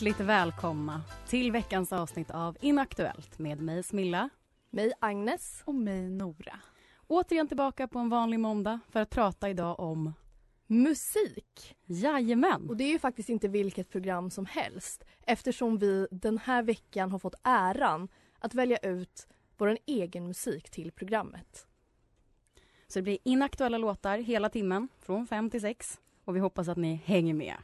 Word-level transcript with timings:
Hjärtligt 0.00 0.26
välkomna 0.26 1.02
till 1.26 1.52
veckans 1.52 1.92
avsnitt 1.92 2.30
av 2.30 2.56
Inaktuellt 2.60 3.38
med 3.38 3.60
mig 3.60 3.82
Smilla. 3.82 4.28
Mig 4.70 4.92
Agnes. 5.00 5.62
Och 5.64 5.74
mig 5.74 6.10
Nora. 6.10 6.60
Återigen 7.06 7.48
tillbaka 7.48 7.88
på 7.88 7.98
en 7.98 8.08
vanlig 8.08 8.40
måndag 8.40 8.80
för 8.88 9.00
att 9.00 9.10
prata 9.10 9.50
idag 9.50 9.80
om 9.80 10.12
musik. 10.66 11.76
Jajamän! 11.86 12.68
Och 12.68 12.76
det 12.76 12.84
är 12.84 12.88
ju 12.88 12.98
faktiskt 12.98 13.28
inte 13.28 13.48
vilket 13.48 13.90
program 13.90 14.30
som 14.30 14.46
helst 14.46 15.04
eftersom 15.26 15.78
vi 15.78 16.06
den 16.10 16.38
här 16.38 16.62
veckan 16.62 17.12
har 17.12 17.18
fått 17.18 17.40
äran 17.42 18.08
att 18.38 18.54
välja 18.54 18.78
ut 18.78 19.28
vår 19.56 19.78
egen 19.86 20.26
musik 20.26 20.70
till 20.70 20.92
programmet. 20.92 21.66
Så 22.88 22.98
det 22.98 23.02
blir 23.02 23.18
inaktuella 23.24 23.78
låtar 23.78 24.18
hela 24.18 24.48
timmen 24.48 24.88
från 24.98 25.26
fem 25.26 25.50
till 25.50 25.60
sex 25.60 26.00
och 26.24 26.36
vi 26.36 26.40
hoppas 26.40 26.68
att 26.68 26.78
ni 26.78 26.94
hänger 26.94 27.34
med. 27.34 27.56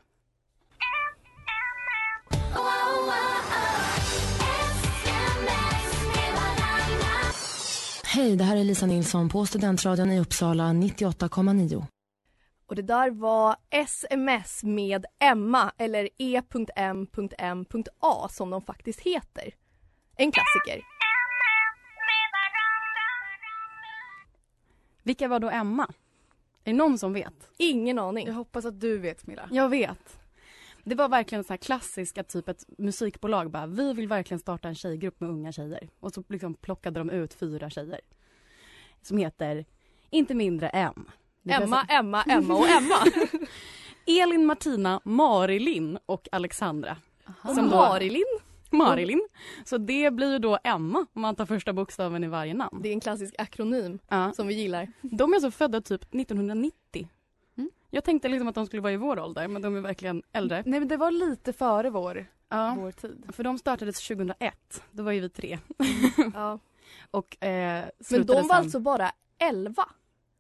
Hej, 8.17 8.37
det 8.37 8.45
här 8.45 8.57
är 8.57 8.65
Lisa 8.65 8.87
Nilsson 8.87 9.29
på 9.29 9.47
Studentradion 9.47 10.11
i 10.11 10.21
Uppsala 10.21 10.65
98,9. 10.65 11.85
Och 12.67 12.75
det 12.77 12.83
där 12.83 13.11
var 13.11 13.57
sms 13.71 14.65
med 14.65 15.07
Emma 15.19 15.73
eller 15.79 16.09
e.m.m.a 16.19 17.59
som 18.29 18.51
de 18.51 18.63
faktiskt 18.63 19.01
heter. 19.01 19.55
En 20.17 20.33
klassiker. 20.33 20.83
Vilka 25.03 25.29
var 25.29 25.41
då 25.41 25.51
Emma? 25.51 25.87
Är 26.65 26.73
det 26.73 26.79
någon 26.79 26.99
som 26.99 27.13
vet? 27.13 27.51
Ingen 27.59 27.99
aning. 27.99 28.27
Jag 28.27 28.35
hoppas 28.35 28.65
att 28.65 28.81
du 28.81 28.99
vet 28.99 29.21
Smilla. 29.21 29.49
Jag 29.51 29.69
vet. 29.69 30.19
Det 30.89 30.95
var 30.95 31.09
verkligen 31.09 31.45
så 31.45 31.53
här 31.53 31.57
klassiska 31.59 32.23
typ 32.25 32.49
ett 32.49 32.65
musikbolag 32.79 33.51
bara 33.51 33.67
vi 33.67 33.93
vill 33.93 34.09
verkligen 34.09 34.39
starta 34.39 34.69
en 34.69 34.75
tjejgrupp 34.75 35.21
med 35.21 35.31
unga 35.31 35.53
tjejer 35.53 35.89
och 36.01 36.13
så 36.13 36.25
liksom 36.29 36.55
plockade 36.55 37.01
de 37.01 37.11
ut 37.11 37.35
fyra 37.35 37.71
tjejer 37.71 38.01
som 39.03 39.19
heter 39.19 39.65
inte 40.11 40.35
mindre 40.35 40.69
än 40.69 41.11
Emma, 41.49 41.87
Emma, 41.89 42.23
Emma 42.23 42.55
och 42.55 42.69
Emma. 42.69 42.95
Elin, 44.23 44.47
Martina, 44.47 45.01
Marilyn 45.05 45.99
och 46.07 46.29
Alexandra. 46.33 46.97
Som 47.43 47.57
då- 47.71 47.77
Marilyn, 47.77 48.25
Marilyn. 48.71 49.29
Så 49.65 49.79
det 49.79 50.11
blir 50.11 50.33
ju 50.33 50.39
då 50.39 50.59
Emma 50.65 51.07
om 51.13 51.23
man 51.23 51.37
tar 51.37 51.47
första 51.47 51.73
bokstaven 51.73 52.25
i 52.25 52.29
varje 52.29 52.55
namn. 52.55 52.83
det 52.83 52.89
är 52.89 52.93
en 52.93 53.01
klassisk 53.01 53.35
akronym 53.39 53.99
Ja. 54.09 54.33
som 54.33 54.47
vi 54.47 54.55
gillar. 54.55 54.93
De 55.01 55.31
är 55.33 55.35
alltså 55.37 55.51
födda 55.51 55.81
typ 55.81 56.15
1990. 56.15 57.09
Mm. 57.89 57.97
Jag 57.97 58.05
tänkte 58.05 58.29
liksom 58.29 58.49
att 58.49 58.55
de 58.55 58.67
skulle 58.67 58.83
vara 58.83 58.93
i 58.93 58.97
vår 58.97 59.19
ålder 59.21 59.49
men 59.49 59.63
de 59.63 59.77
är 59.77 59.81
verkligen 59.81 60.23
äldre. 60.33 60.63
Nej 60.67 60.81
men 60.81 60.89
det 60.89 60.97
var 60.97 61.11
lite 61.11 61.53
före 61.53 61.91
vår, 61.91 62.27
Ja. 62.49 62.77
vår 62.79 62.91
tid. 62.93 63.25
För 63.33 63.45
de 63.45 63.59
startades 63.59 64.09
2001. 64.09 64.83
Då 64.91 65.03
var 65.03 65.13
ju 65.13 65.21
vi 65.21 65.29
tre. 65.29 65.59
Ja. 66.35 66.59
Och 67.11 67.45
eh, 67.45 67.85
Men 68.11 68.27
de 68.27 68.33
var 68.35 68.43
sen- 68.43 68.51
alltså 68.51 68.81
bara 68.81 69.11
11? 69.39 69.85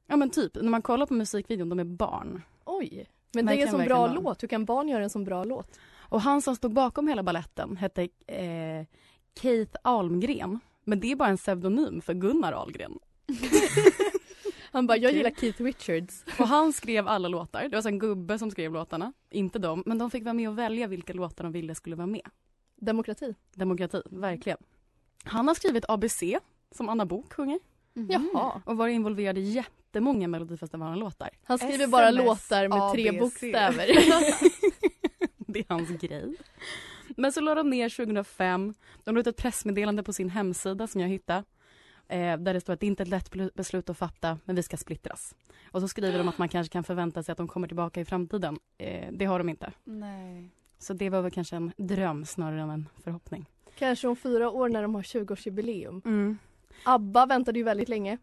Ja 0.06 0.16
men 0.16 0.30
typ, 0.30 0.54
när 0.54 0.70
man 0.70 0.82
kollar 0.82 1.06
på 1.06 1.14
musikvideon, 1.14 1.68
de 1.68 1.78
är 1.80 1.84
barn. 1.84 2.42
Oj. 2.64 3.06
Men 3.34 3.46
det 3.46 3.54
är 3.54 3.62
en 3.66 3.70
sån 3.70 3.84
bra 3.84 3.98
barn. 4.08 4.14
låt. 4.22 4.42
Hur 4.42 4.48
kan 4.48 4.64
barn 4.64 4.88
göra 4.88 5.02
en 5.04 5.10
sån 5.10 5.24
bra 5.24 5.44
låt? 5.44 5.78
Och 6.08 6.20
han 6.20 6.42
som 6.42 6.56
stod 6.56 6.72
bakom 6.72 7.08
hela 7.08 7.22
balletten 7.22 7.76
hette 7.76 8.02
eh, 8.26 8.86
Keith 9.40 9.76
Almgren. 9.82 10.60
Men 10.84 11.00
det 11.00 11.12
är 11.12 11.16
bara 11.16 11.28
en 11.28 11.36
pseudonym 11.36 12.00
för 12.00 12.14
Gunnar 12.14 12.52
Ahlgren. 12.52 12.98
Han 14.72 14.86
bara, 14.86 14.98
jag 14.98 15.12
gillar 15.12 15.30
Keith 15.30 15.62
Richards. 15.62 16.24
Och 16.38 16.48
han 16.48 16.72
skrev 16.72 17.08
alla 17.08 17.28
låtar. 17.28 17.62
Det 17.62 17.76
var 17.76 17.82
så 17.82 17.88
en 17.88 17.98
gubbe 17.98 18.38
som 18.38 18.50
skrev 18.50 18.72
låtarna, 18.72 19.12
inte 19.30 19.58
de. 19.58 19.82
Men 19.86 19.98
de 19.98 20.10
fick 20.10 20.24
vara 20.24 20.34
med 20.34 20.48
och 20.48 20.58
välja 20.58 20.86
vilka 20.86 21.12
låtar 21.12 21.44
de 21.44 21.52
ville 21.52 21.74
skulle 21.74 21.96
vara 21.96 22.06
med. 22.06 22.28
Demokrati. 22.76 23.34
Demokrati, 23.54 24.02
verkligen. 24.10 24.58
Han 25.24 25.48
har 25.48 25.54
skrivit 25.54 25.84
ABC, 25.88 26.22
som 26.70 26.88
Anna 26.88 27.06
Bok 27.06 27.32
sjunger. 27.32 27.58
Jaha. 27.94 28.62
Och 28.64 28.76
varit 28.76 28.94
involverad 28.94 29.38
i 29.38 29.40
jättemånga 29.40 30.28
Melodifestivalen-låtar. 30.28 31.30
Han 31.44 31.58
skriver 31.58 31.86
bara 31.86 32.08
SMS, 32.08 32.26
låtar 32.26 32.68
med 32.68 32.92
tre 32.92 33.08
ABC. 33.08 33.20
bokstäver. 33.20 33.86
Det 35.48 35.58
är 35.58 35.64
hans 35.68 35.88
grej. 35.88 36.34
Men 37.16 37.32
så 37.32 37.40
la 37.40 37.54
de 37.54 37.70
ner 37.70 37.88
2005. 37.88 38.74
De 39.04 39.14
la 39.14 39.20
ut 39.20 39.26
ett 39.26 39.36
pressmeddelande 39.36 40.02
på 40.02 40.12
sin 40.12 40.30
hemsida 40.30 40.86
som 40.86 41.00
jag 41.00 41.08
hittade. 41.08 41.44
Eh, 42.08 42.38
där 42.38 42.54
det 42.54 42.60
står 42.60 42.72
att 42.72 42.80
det 42.80 42.86
inte 42.86 43.02
är 43.02 43.04
ett 43.04 43.30
lätt 43.34 43.54
beslut 43.54 43.90
att 43.90 43.98
fatta, 43.98 44.38
men 44.44 44.56
vi 44.56 44.62
ska 44.62 44.76
splittras. 44.76 45.34
Och 45.70 45.80
så 45.80 45.88
skriver 45.88 46.18
de 46.18 46.28
att 46.28 46.38
man 46.38 46.48
kanske 46.48 46.72
kan 46.72 46.84
förvänta 46.84 47.22
sig 47.22 47.32
att 47.32 47.38
de 47.38 47.48
kommer 47.48 47.68
tillbaka 47.68 48.00
i 48.00 48.04
framtiden. 48.04 48.58
Eh, 48.78 49.12
det 49.12 49.24
har 49.24 49.38
de 49.38 49.48
inte. 49.48 49.72
Nej. 49.84 50.50
Så 50.78 50.92
det 50.94 51.10
var 51.10 51.22
väl 51.22 51.30
kanske 51.30 51.56
en 51.56 51.72
dröm 51.76 52.24
snarare 52.24 52.60
än 52.60 52.70
en 52.70 52.88
förhoppning. 53.04 53.46
Kanske 53.78 54.08
om 54.08 54.16
fyra 54.16 54.50
år 54.50 54.68
när 54.68 54.82
de 54.82 54.94
har 54.94 55.02
20-årsjubileum. 55.02 56.02
Mm. 56.04 56.38
ABBA 56.84 57.26
väntade 57.26 57.58
ju 57.58 57.64
väldigt 57.64 57.88
länge. 57.88 58.18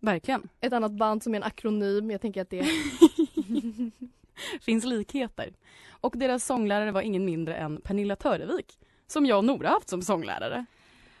Verkligen. 0.00 0.48
Ett 0.60 0.72
annat 0.72 0.92
band 0.92 1.22
som 1.22 1.34
är 1.34 1.36
en 1.36 1.42
akronym. 1.42 2.10
Jag 2.10 2.20
tänker 2.20 2.42
att 2.42 2.50
det 2.50 2.66
Finns 4.60 4.84
likheter. 4.84 5.54
Och 5.90 6.14
deras 6.16 6.44
sånglärare 6.44 6.92
var 6.92 7.00
ingen 7.00 7.24
mindre 7.24 7.54
än 7.54 7.80
Pernilla 7.80 8.16
Törevik. 8.16 8.78
Som 9.06 9.26
jag 9.26 9.38
och 9.38 9.44
Nora 9.44 9.68
haft 9.68 9.88
som 9.88 10.02
sånglärare. 10.02 10.66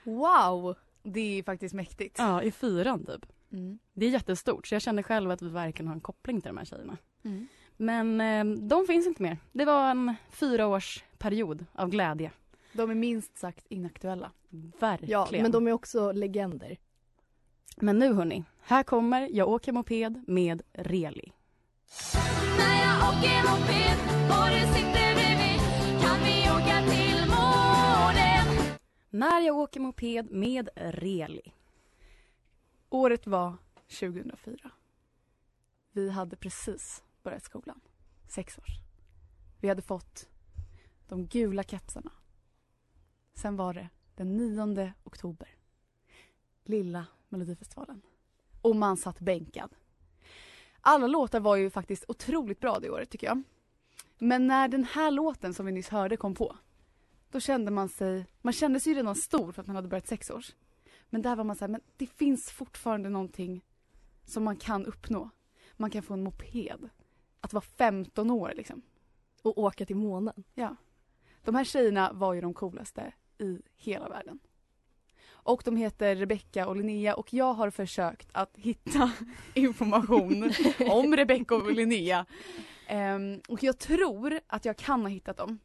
Wow! 0.04 0.76
Det 1.06 1.38
är 1.38 1.42
faktiskt 1.42 1.74
mäktigt. 1.74 2.18
Ja, 2.18 2.42
i 2.42 2.50
fyran 2.50 3.04
typ. 3.04 3.26
Mm. 3.52 3.78
Det 3.92 4.06
är 4.06 4.10
jättestort 4.10 4.66
så 4.66 4.74
jag 4.74 4.82
kände 4.82 5.02
själv 5.02 5.30
att 5.30 5.42
vi 5.42 5.48
verkligen 5.48 5.88
har 5.88 5.94
en 5.94 6.00
koppling 6.00 6.40
till 6.40 6.48
de 6.48 6.56
här 6.56 6.64
tjejerna. 6.64 6.96
Mm. 7.24 7.46
Men 7.76 8.20
eh, 8.20 8.58
de 8.58 8.86
finns 8.86 9.06
inte 9.06 9.22
mer. 9.22 9.38
Det 9.52 9.64
var 9.64 9.90
en 9.90 10.14
fyra 10.30 10.66
års 10.66 11.04
period 11.18 11.64
av 11.72 11.88
glädje. 11.88 12.30
De 12.72 12.90
är 12.90 12.94
minst 12.94 13.38
sagt 13.38 13.66
inaktuella. 13.68 14.30
Verkligen. 14.80 15.12
Ja, 15.12 15.28
men 15.30 15.50
de 15.50 15.66
är 15.68 15.72
också 15.72 16.12
legender. 16.12 16.76
Men 17.76 17.98
nu 17.98 18.12
hörni, 18.12 18.44
här 18.62 18.82
kommer 18.82 19.28
Jag 19.32 19.48
åker 19.48 19.72
moped 19.72 20.24
med 20.26 20.62
Reli. 20.72 21.32
När 22.58 22.82
jag 22.82 23.08
åker 23.08 23.50
moped 23.50 23.98
och 24.30 24.48
du 24.50 24.74
sitter 24.74 25.05
När 29.16 29.40
jag 29.40 29.56
åker 29.56 29.80
moped 29.80 30.30
med 30.30 30.68
Reli. 30.76 31.52
Året 32.88 33.26
var 33.26 33.56
2004. 34.00 34.70
Vi 35.92 36.10
hade 36.10 36.36
precis 36.36 37.04
börjat 37.22 37.44
skolan. 37.44 37.80
Sex 38.28 38.58
år. 38.58 38.64
Vi 39.60 39.68
hade 39.68 39.82
fått 39.82 40.28
de 41.08 41.26
gula 41.26 41.62
kepsarna. 41.62 42.10
Sen 43.34 43.56
var 43.56 43.74
det 43.74 43.88
den 44.14 44.36
9 44.36 44.92
oktober. 45.04 45.48
Lilla 46.64 47.06
Melodifestivalen. 47.28 48.02
Och 48.62 48.76
man 48.76 48.96
satt 48.96 49.20
bänkad. 49.20 49.70
Alla 50.80 51.06
låtar 51.06 51.40
var 51.40 51.56
ju 51.56 51.70
faktiskt 51.70 52.04
otroligt 52.08 52.60
bra 52.60 52.78
det 52.78 52.90
året 52.90 53.10
tycker 53.10 53.26
jag. 53.26 53.42
Men 54.18 54.46
när 54.46 54.68
den 54.68 54.84
här 54.84 55.10
låten 55.10 55.54
som 55.54 55.66
vi 55.66 55.72
nyss 55.72 55.88
hörde 55.88 56.16
kom 56.16 56.34
på, 56.34 56.56
då 57.30 57.40
kände 57.40 57.70
man 57.70 57.88
sig, 57.88 58.26
man 58.42 58.52
kände 58.52 58.80
sig 58.80 58.92
ju 58.92 58.98
redan 58.98 59.14
stor 59.14 59.52
för 59.52 59.60
att 59.60 59.66
man 59.66 59.76
hade 59.76 59.88
börjat 59.88 60.06
sex 60.06 60.30
års. 60.30 60.54
Men 61.10 61.22
där 61.22 61.36
var 61.36 61.44
man 61.44 61.56
såhär, 61.56 61.68
men 61.68 61.80
det 61.96 62.06
finns 62.06 62.50
fortfarande 62.50 63.08
någonting 63.08 63.64
som 64.24 64.44
man 64.44 64.56
kan 64.56 64.86
uppnå. 64.86 65.30
Man 65.76 65.90
kan 65.90 66.02
få 66.02 66.14
en 66.14 66.22
moped. 66.22 66.88
Att 67.40 67.52
vara 67.52 67.64
15 67.78 68.30
år 68.30 68.52
liksom. 68.56 68.82
Och 69.42 69.58
åka 69.58 69.86
till 69.86 69.96
månen. 69.96 70.44
Ja. 70.54 70.76
De 71.44 71.54
här 71.54 71.64
tjejerna 71.64 72.12
var 72.12 72.34
ju 72.34 72.40
de 72.40 72.54
coolaste 72.54 73.12
i 73.38 73.58
hela 73.76 74.08
världen. 74.08 74.38
Och 75.28 75.62
de 75.64 75.76
heter 75.76 76.16
Rebecca 76.16 76.66
och 76.66 76.76
Linnea 76.76 77.14
och 77.14 77.32
jag 77.32 77.54
har 77.54 77.70
försökt 77.70 78.28
att 78.32 78.56
hitta 78.56 79.12
information 79.54 80.52
om 80.90 81.16
Rebecca 81.16 81.54
och 81.54 81.72
Linnea. 81.72 82.26
Ehm, 82.86 83.40
och 83.48 83.62
jag 83.62 83.78
tror 83.78 84.40
att 84.46 84.64
jag 84.64 84.76
kan 84.76 85.00
ha 85.02 85.08
hittat 85.08 85.36
dem. 85.36 85.58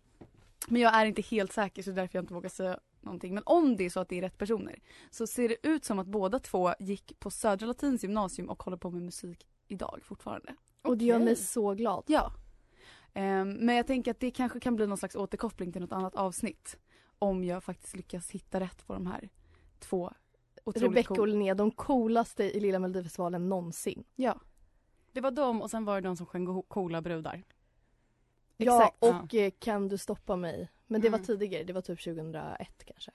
Men 0.67 0.81
jag 0.81 0.95
är 0.95 1.05
inte 1.05 1.21
helt 1.21 1.53
säker 1.53 1.83
så 1.83 1.91
därför 1.91 2.17
jag 2.17 2.23
inte 2.23 2.33
vågar 2.33 2.49
säga 2.49 2.79
någonting. 3.01 3.33
Men 3.33 3.43
om 3.45 3.77
det 3.77 3.83
är 3.85 3.89
så 3.89 3.99
att 3.99 4.09
det 4.09 4.17
är 4.17 4.21
rätt 4.21 4.37
personer 4.37 4.79
så 5.09 5.27
ser 5.27 5.49
det 5.49 5.67
ut 5.67 5.85
som 5.85 5.99
att 5.99 6.07
båda 6.07 6.39
två 6.39 6.73
gick 6.79 7.19
på 7.19 7.29
Södra 7.31 7.67
Latins 7.67 8.03
gymnasium 8.03 8.49
och 8.49 8.63
håller 8.63 8.77
på 8.77 8.89
med 8.91 9.01
musik 9.01 9.47
idag 9.67 9.99
fortfarande. 10.03 10.55
Och 10.81 10.97
det 10.97 11.05
gör 11.05 11.19
mig 11.19 11.35
så 11.35 11.73
glad. 11.73 12.03
Ja. 12.07 12.33
Ehm, 13.13 13.53
men 13.53 13.75
jag 13.75 13.87
tänker 13.87 14.11
att 14.11 14.19
det 14.19 14.31
kanske 14.31 14.59
kan 14.59 14.75
bli 14.75 14.87
någon 14.87 14.97
slags 14.97 15.15
återkoppling 15.15 15.71
till 15.71 15.81
något 15.81 15.91
annat 15.91 16.15
avsnitt. 16.15 16.77
Om 17.19 17.43
jag 17.43 17.63
faktiskt 17.63 17.95
lyckas 17.95 18.31
hitta 18.31 18.59
rätt 18.59 18.87
på 18.87 18.93
de 18.93 19.07
här 19.07 19.29
två 19.79 20.13
otroligt 20.63 20.89
Rebecca 20.91 21.07
coola- 21.07 21.21
och 21.21 21.27
Linnea, 21.27 21.55
de 21.55 21.71
coolaste 21.71 22.43
i 22.43 22.59
Lilla 22.59 22.79
Melodifestivalen 22.79 23.49
någonsin. 23.49 24.03
Ja. 24.15 24.39
Det 25.11 25.21
var 25.21 25.31
de 25.31 25.61
och 25.61 25.71
sen 25.71 25.85
var 25.85 26.01
det 26.01 26.07
de 26.07 26.17
som 26.17 26.25
sjöng 26.25 26.63
coola 26.63 27.01
brudar. 27.01 27.43
Ja, 28.65 28.83
Exakt. 28.83 29.03
och 29.03 29.35
eh, 29.35 29.51
Kan 29.59 29.87
du 29.87 29.97
stoppa 29.97 30.35
mig? 30.35 30.69
Men 30.87 31.01
det 31.01 31.09
var 31.09 31.17
Mm. 31.17 31.25
tidigare, 31.25 31.63
det 31.63 31.73
var 31.73 31.81
typ 31.81 32.03
2001 32.03 32.83
kanske. 32.85 33.11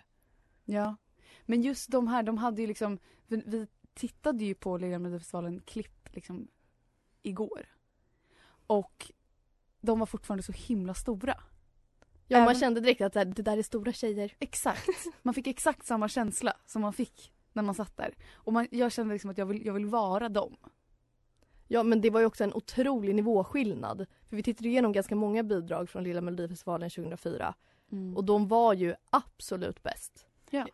Ja. 0.65 0.97
Men 1.43 1.63
just 1.63 1.91
de 1.91 2.09
här, 2.09 2.23
de 2.23 2.39
hade 2.39 2.61
ju 2.63 2.67
liksom, 2.69 2.99
vi, 3.27 3.43
vi 3.47 3.67
tittade 3.95 4.45
ju 4.45 4.55
på 4.55 4.77
Lilla 4.77 4.99
Melodifestivalen 4.99 5.61
klipp 5.61 6.09
liksom 6.15 6.49
igår. 7.23 7.67
Och 8.67 9.13
de 9.81 9.99
var 9.99 10.07
fortfarande 10.07 10.43
så 10.43 10.53
himla 10.53 10.95
stora. 10.95 11.41
Ja, 12.29 12.45
man 12.45 12.55
kände 12.55 12.81
direkt 12.81 13.01
att 13.01 13.13
det 13.13 13.25
där 13.43 13.59
är 13.59 13.63
stora 13.63 13.93
tjejer. 13.93 14.35
Exakt. 14.39 14.89
Man 15.23 15.35
fick 15.35 15.47
exakt 15.47 15.87
samma 15.87 16.09
känsla 16.09 16.57
som 16.67 16.83
man 16.83 16.93
fick 16.93 17.33
när 17.53 17.63
man 17.63 17.75
satt 17.75 17.97
där. 17.97 18.15
Och 18.35 18.53
man, 18.53 18.69
jag 18.71 18.93
kände 18.93 19.15
liksom 19.15 19.31
att 19.31 19.39
jag 19.39 19.47
vill, 19.47 19.67
jag 19.67 19.75
vill 19.75 19.87
vara 19.87 20.29
dem. 20.29 20.57
Ja, 21.69 21.83
men 21.83 22.01
det 22.01 22.11
var 22.11 22.21
ju 22.21 22.27
också 22.27 22.45
en 22.45 22.55
otrolig 22.55 23.15
nivåskillnad. 23.15 24.07
För 24.29 24.37
vi 24.37 24.43
tittade 24.43 24.69
igenom 24.69 24.93
ganska 24.93 25.15
många 25.15 25.43
bidrag 25.43 25.91
från 25.91 26.05
Lilla 26.05 26.21
Melodifestivalen 26.21 26.91
2004. 26.91 27.55
Och 28.17 28.25
de 28.25 28.49
var 28.49 28.75
ju 28.75 28.95
absolut 29.11 29.83
bäst. 29.83 30.27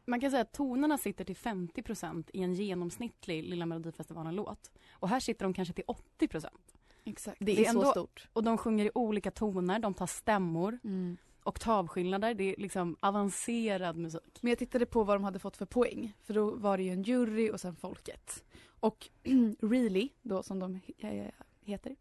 Man 0.04 0.20
kan 0.20 0.30
säga 0.30 0.42
att 0.42 0.52
tonerna 0.52 0.98
sitter 0.98 1.24
till 1.24 1.36
50% 1.36 2.30
i 2.32 2.42
en 2.42 2.54
genomsnittlig 2.54 3.44
Lilla 3.44 3.66
Melodifestivalen-låt. 3.66 4.70
Och 4.92 5.08
här 5.08 5.20
sitter 5.20 5.44
de 5.44 5.54
kanske 5.54 5.74
till 5.74 5.84
80 5.86 6.28
Exakt. 7.04 7.36
Det 7.40 7.52
är, 7.52 7.56
Det 7.56 7.62
är 7.62 7.72
så 7.72 7.78
ändå- 7.78 7.90
stort. 7.90 8.28
Och 8.32 8.44
de 8.44 8.58
sjunger 8.58 8.84
i 8.86 8.90
olika 8.94 9.30
toner, 9.30 9.78
de 9.78 9.94
tar 9.94 10.06
stämmor, 10.06 10.78
Mm. 10.84 11.16
Oktavskillnader. 11.44 12.34
Det 12.34 12.44
är 12.54 12.60
liksom 12.60 12.96
avancerad 13.00 13.96
musik. 13.96 14.38
Men 14.40 14.50
jag 14.50 14.58
tittade 14.58 14.86
på 14.86 15.04
vad 15.04 15.16
de 15.16 15.24
hade 15.24 15.38
fått 15.38 15.56
för 15.56 15.66
poäng. 15.66 16.16
För 16.22 16.34
då 16.34 16.50
var 16.50 16.76
det 16.76 16.82
ju 16.82 16.90
en 16.90 17.02
jury 17.02 17.50
och 17.50 17.60
sen 17.60 17.76
folket. 17.76 18.44
Och 18.80 19.08
Really, 19.60 20.08
då 20.22 20.42
som 20.42 20.58
de 20.58 20.80
heter. 21.64 21.96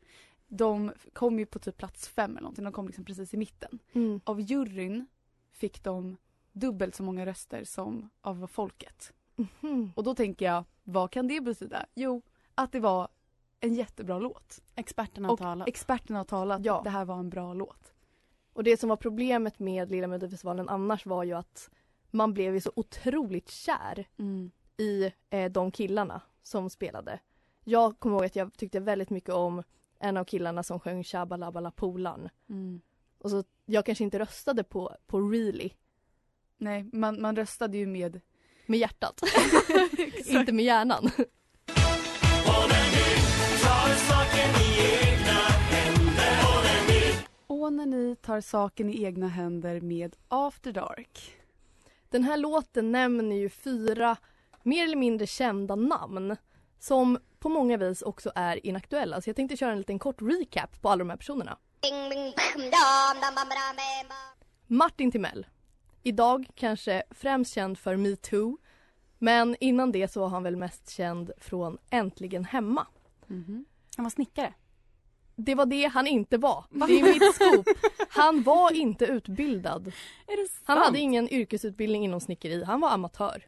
De 0.47 0.91
kom 1.13 1.39
ju 1.39 1.45
på 1.45 1.59
typ 1.59 1.77
plats 1.77 2.07
fem 2.09 2.31
eller 2.31 2.41
någonting. 2.41 2.63
De 2.63 2.73
kom 2.73 2.85
liksom 2.87 3.05
precis 3.05 3.33
i 3.33 3.37
mitten. 3.37 3.79
Mm. 3.93 4.21
Av 4.23 4.41
juryn 4.41 5.07
fick 5.51 5.83
de 5.83 6.17
dubbelt 6.51 6.95
så 6.95 7.03
många 7.03 7.25
röster 7.25 7.63
som 7.63 8.09
av 8.21 8.47
folket. 8.47 9.13
Mhm. 9.35 9.91
Och 9.95 10.03
då 10.03 10.15
tänker 10.15 10.45
jag, 10.45 10.63
vad 10.83 11.11
kan 11.11 11.27
det 11.27 11.41
betyda? 11.41 11.85
Jo, 11.95 12.21
att 12.55 12.71
det 12.71 12.79
var 12.79 13.07
en 13.59 13.73
jättebra 13.73 14.19
låt. 14.19 14.61
Experterna 14.75 15.27
har 15.27 15.33
Och 15.33 15.39
talat. 15.39 15.67
experterna 15.67 16.19
har 16.19 16.23
talat. 16.23 16.65
Ja. 16.65 16.81
Det 16.83 16.89
här 16.89 17.05
var 17.05 17.19
en 17.19 17.29
bra 17.29 17.53
låt. 17.53 17.90
Och 18.61 18.65
det 18.65 18.77
som 18.77 18.89
var 18.89 18.97
problemet 18.97 19.59
med 19.59 19.91
Lilla 19.91 20.07
Melodifestivalen 20.07 20.69
annars 20.69 21.05
var 21.05 21.23
ju 21.23 21.33
att 21.33 21.69
man 22.11 22.33
blev 22.33 22.53
ju 22.53 22.61
så 22.61 22.71
otroligt 22.75 23.49
kär 23.49 24.07
i 24.77 25.11
eh, 25.29 25.51
de 25.51 25.71
killarna 25.71 26.21
som 26.43 26.69
spelade. 26.69 27.19
Jag 27.63 27.99
kommer 27.99 28.15
ihåg 28.15 28.25
att 28.25 28.35
jag 28.35 28.53
tyckte 28.53 28.79
väldigt 28.79 29.09
mycket 29.09 29.33
om 29.33 29.63
en 29.99 30.17
av 30.17 30.23
killarna 30.23 30.63
som 30.63 30.79
sjöng 30.79 31.03
Shabba 31.03 31.37
Labba 31.37 31.59
La 31.59 31.71
Polan. 31.71 32.29
Mm. 32.49 32.81
Och 33.17 33.29
så 33.29 33.43
jag 33.65 33.85
kanske 33.85 34.03
inte 34.03 34.19
röstade 34.19 34.63
på, 34.63 34.95
på 35.07 35.19
Really 35.19 35.69
Nej, 36.57 36.89
man, 36.93 37.21
man 37.21 37.35
röstade 37.35 37.77
ju 37.77 37.85
med... 37.85 38.21
med 38.65 38.79
hjärtat. 38.79 39.21
inte 40.25 40.53
med 40.53 40.65
hjärnan. 40.65 41.09
Ni 47.91 48.15
tar 48.15 48.41
saken 48.41 48.89
i 48.89 49.03
egna 49.03 49.27
händer 49.27 49.81
med 49.81 50.15
After 50.27 50.71
Dark. 50.71 51.37
Den 52.09 52.23
här 52.23 52.37
låten 52.37 52.91
nämner 52.91 53.35
ju 53.35 53.49
fyra 53.49 54.17
mer 54.63 54.83
eller 54.83 54.95
mindre 54.95 55.27
kända 55.27 55.75
namn 55.75 56.37
som 56.79 57.17
på 57.39 57.49
många 57.49 57.77
vis 57.77 58.01
också 58.01 58.31
är 58.35 58.65
inaktuella. 58.65 59.21
Så 59.21 59.29
jag 59.29 59.35
tänkte 59.35 59.57
köra 59.57 59.71
en 59.71 59.77
liten 59.77 59.99
kort 59.99 60.21
recap 60.21 60.81
på 60.81 60.89
alla 60.89 60.99
de 60.99 61.09
här 61.09 61.17
personerna. 61.17 61.57
Martin 64.67 65.11
Timell. 65.11 65.47
Idag 66.03 66.47
kanske 66.55 67.03
främst 67.11 67.53
känd 67.53 67.77
för 67.79 67.95
metoo. 67.95 68.57
Men 69.19 69.55
innan 69.59 69.91
det 69.91 70.11
så 70.11 70.19
var 70.19 70.27
han 70.29 70.43
väl 70.43 70.55
mest 70.55 70.89
känd 70.89 71.31
från 71.37 71.77
Äntligen 71.89 72.45
hemma. 72.45 72.87
Han 73.95 74.03
var 74.03 74.09
snickare. 74.09 74.53
Det 75.45 75.55
var 75.55 75.65
det 75.65 75.85
han 75.85 76.07
inte 76.07 76.37
var. 76.37 76.65
Det 76.69 76.99
är 76.99 77.03
mitt 77.03 77.35
scoop. 77.35 77.67
Han 78.09 78.43
var 78.43 78.73
inte 78.73 79.05
utbildad. 79.05 79.91
Han 80.63 80.77
hade 80.77 80.99
ingen 80.99 81.33
yrkesutbildning 81.33 82.05
inom 82.05 82.19
snickeri. 82.19 82.63
Han 82.63 82.81
var 82.81 82.89
amatör. 82.89 83.45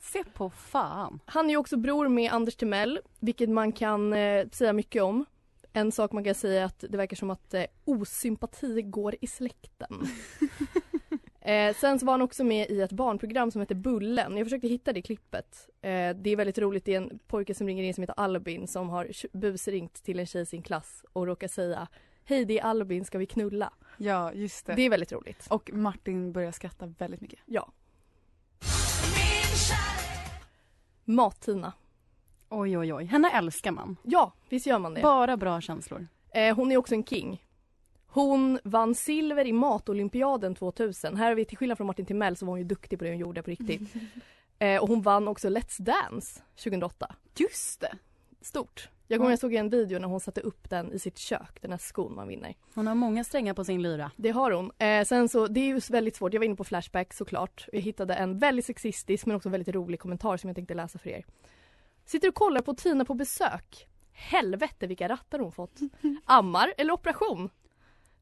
Se 0.00 0.24
på 0.24 0.50
fan. 0.50 1.20
Han 1.26 1.50
är 1.50 1.56
också 1.56 1.76
bror 1.76 2.08
med 2.08 2.32
Anders 2.32 2.56
Timell, 2.56 3.00
vilket 3.20 3.48
man 3.50 3.72
kan 3.72 4.12
eh, 4.12 4.48
säga 4.48 4.72
mycket 4.72 5.02
om. 5.02 5.24
En 5.72 5.92
sak 5.92 6.12
man 6.12 6.24
kan 6.24 6.34
säga 6.34 6.60
är 6.60 6.64
att 6.64 6.84
det 6.88 6.96
verkar 6.96 7.16
som 7.16 7.30
att 7.30 7.54
eh, 7.54 7.64
osympati 7.84 8.82
går 8.82 9.14
i 9.20 9.26
släkten. 9.26 10.08
eh, 11.48 11.74
sen 11.74 11.98
så 11.98 12.06
var 12.06 12.12
han 12.12 12.22
också 12.22 12.44
med 12.44 12.70
i 12.70 12.80
ett 12.80 12.92
barnprogram 12.92 13.50
som 13.50 13.60
heter 13.60 13.74
Bullen. 13.74 14.36
Jag 14.36 14.46
försökte 14.46 14.68
hitta 14.68 14.92
det 14.92 15.02
klippet. 15.02 15.68
Eh, 15.82 15.90
det 15.90 16.30
är 16.30 16.36
väldigt 16.36 16.58
roligt. 16.58 16.84
Det 16.84 16.94
är 16.94 16.96
en 16.96 17.18
pojke 17.26 17.54
som 17.54 17.66
ringer 17.66 17.84
in 17.84 17.94
som 17.94 18.02
heter 18.02 18.14
Albin 18.16 18.66
som 18.66 18.88
har 18.88 19.08
busringt 19.36 20.04
till 20.04 20.18
en 20.18 20.26
tjej 20.26 20.42
i 20.42 20.46
sin 20.46 20.62
klass 20.62 21.04
och 21.12 21.26
råkar 21.26 21.48
säga 21.48 21.88
Hej 22.24 22.44
det 22.44 22.58
är 22.58 22.64
Albin, 22.64 23.04
ska 23.04 23.18
vi 23.18 23.26
knulla? 23.26 23.72
Ja, 23.96 24.32
just 24.32 24.66
det. 24.66 24.74
Det 24.74 24.82
är 24.82 24.90
väldigt 24.90 25.12
roligt. 25.12 25.46
Och 25.50 25.70
Martin 25.72 26.32
börjar 26.32 26.52
skratta 26.52 26.86
väldigt 26.86 27.20
mycket. 27.20 27.38
Ja. 27.46 27.72
Mat-Tina. 31.04 31.72
Oj, 32.48 32.78
oj, 32.78 32.94
oj. 32.94 33.04
Henne 33.04 33.30
älskar 33.30 33.72
man. 33.72 33.96
Ja, 34.02 34.32
visst 34.48 34.66
gör 34.66 34.78
man 34.78 34.94
det. 34.94 35.02
Bara 35.02 35.36
bra 35.36 35.60
känslor. 35.60 36.08
Eh, 36.30 36.56
hon 36.56 36.72
är 36.72 36.76
också 36.76 36.94
en 36.94 37.04
king. 37.04 37.44
Hon 38.18 38.58
vann 38.64 38.94
silver 38.94 39.46
i 39.46 39.52
matolympiaden 39.52 40.54
2000. 40.54 41.16
Här 41.16 41.28
har 41.28 41.34
vi 41.34 41.44
till 41.44 41.58
skillnad 41.58 41.78
från 41.78 41.86
Martin 41.86 42.06
Timell 42.06 42.36
så 42.36 42.46
var 42.46 42.50
hon 42.50 42.58
ju 42.58 42.64
duktig 42.64 42.98
på 42.98 43.04
det 43.04 43.10
hon 43.10 43.18
gjorde 43.18 43.42
på 43.42 43.50
riktigt. 43.50 43.80
Eh, 44.60 44.82
och 44.82 44.88
hon 44.88 45.02
vann 45.02 45.28
också 45.28 45.48
Let's 45.48 45.82
Dance 45.82 46.42
2008. 46.56 47.14
Just 47.36 47.80
det! 47.80 47.92
Stort. 48.40 48.88
Jag 49.06 49.18
kommer 49.18 49.30
ihåg 49.30 49.32
jag 49.32 49.38
såg 49.38 49.54
en 49.54 49.70
video 49.70 49.98
när 49.98 50.08
hon 50.08 50.20
satte 50.20 50.40
upp 50.40 50.70
den 50.70 50.92
i 50.92 50.98
sitt 50.98 51.18
kök, 51.18 51.58
den 51.60 51.70
här 51.70 51.78
skon 51.78 52.14
man 52.14 52.28
vinner. 52.28 52.54
Hon 52.74 52.86
har 52.86 52.94
många 52.94 53.24
strängar 53.24 53.54
på 53.54 53.64
sin 53.64 53.82
lyra. 53.82 54.10
Det 54.16 54.30
har 54.30 54.50
hon. 54.50 54.72
Eh, 54.78 55.04
sen 55.04 55.28
så, 55.28 55.46
det 55.46 55.60
är 55.60 55.64
ju 55.64 55.80
väldigt 55.90 56.16
svårt. 56.16 56.32
Jag 56.32 56.40
var 56.40 56.44
inne 56.44 56.56
på 56.56 56.64
Flashback 56.64 57.12
såklart. 57.12 57.66
Jag 57.72 57.80
hittade 57.80 58.14
en 58.14 58.38
väldigt 58.38 58.64
sexistisk 58.64 59.26
men 59.26 59.36
också 59.36 59.48
väldigt 59.48 59.74
rolig 59.74 60.00
kommentar 60.00 60.36
som 60.36 60.48
jag 60.48 60.54
tänkte 60.54 60.74
läsa 60.74 60.98
för 60.98 61.10
er. 61.10 61.24
Sitter 62.04 62.28
och 62.28 62.34
kollar 62.34 62.60
på 62.60 62.74
Tina 62.74 63.04
på 63.04 63.14
besök. 63.14 63.88
Helvete 64.12 64.86
vilka 64.86 65.08
rattar 65.08 65.38
hon 65.38 65.52
fått. 65.52 65.78
Ammar 66.24 66.74
eller 66.76 66.92
operation? 66.92 67.50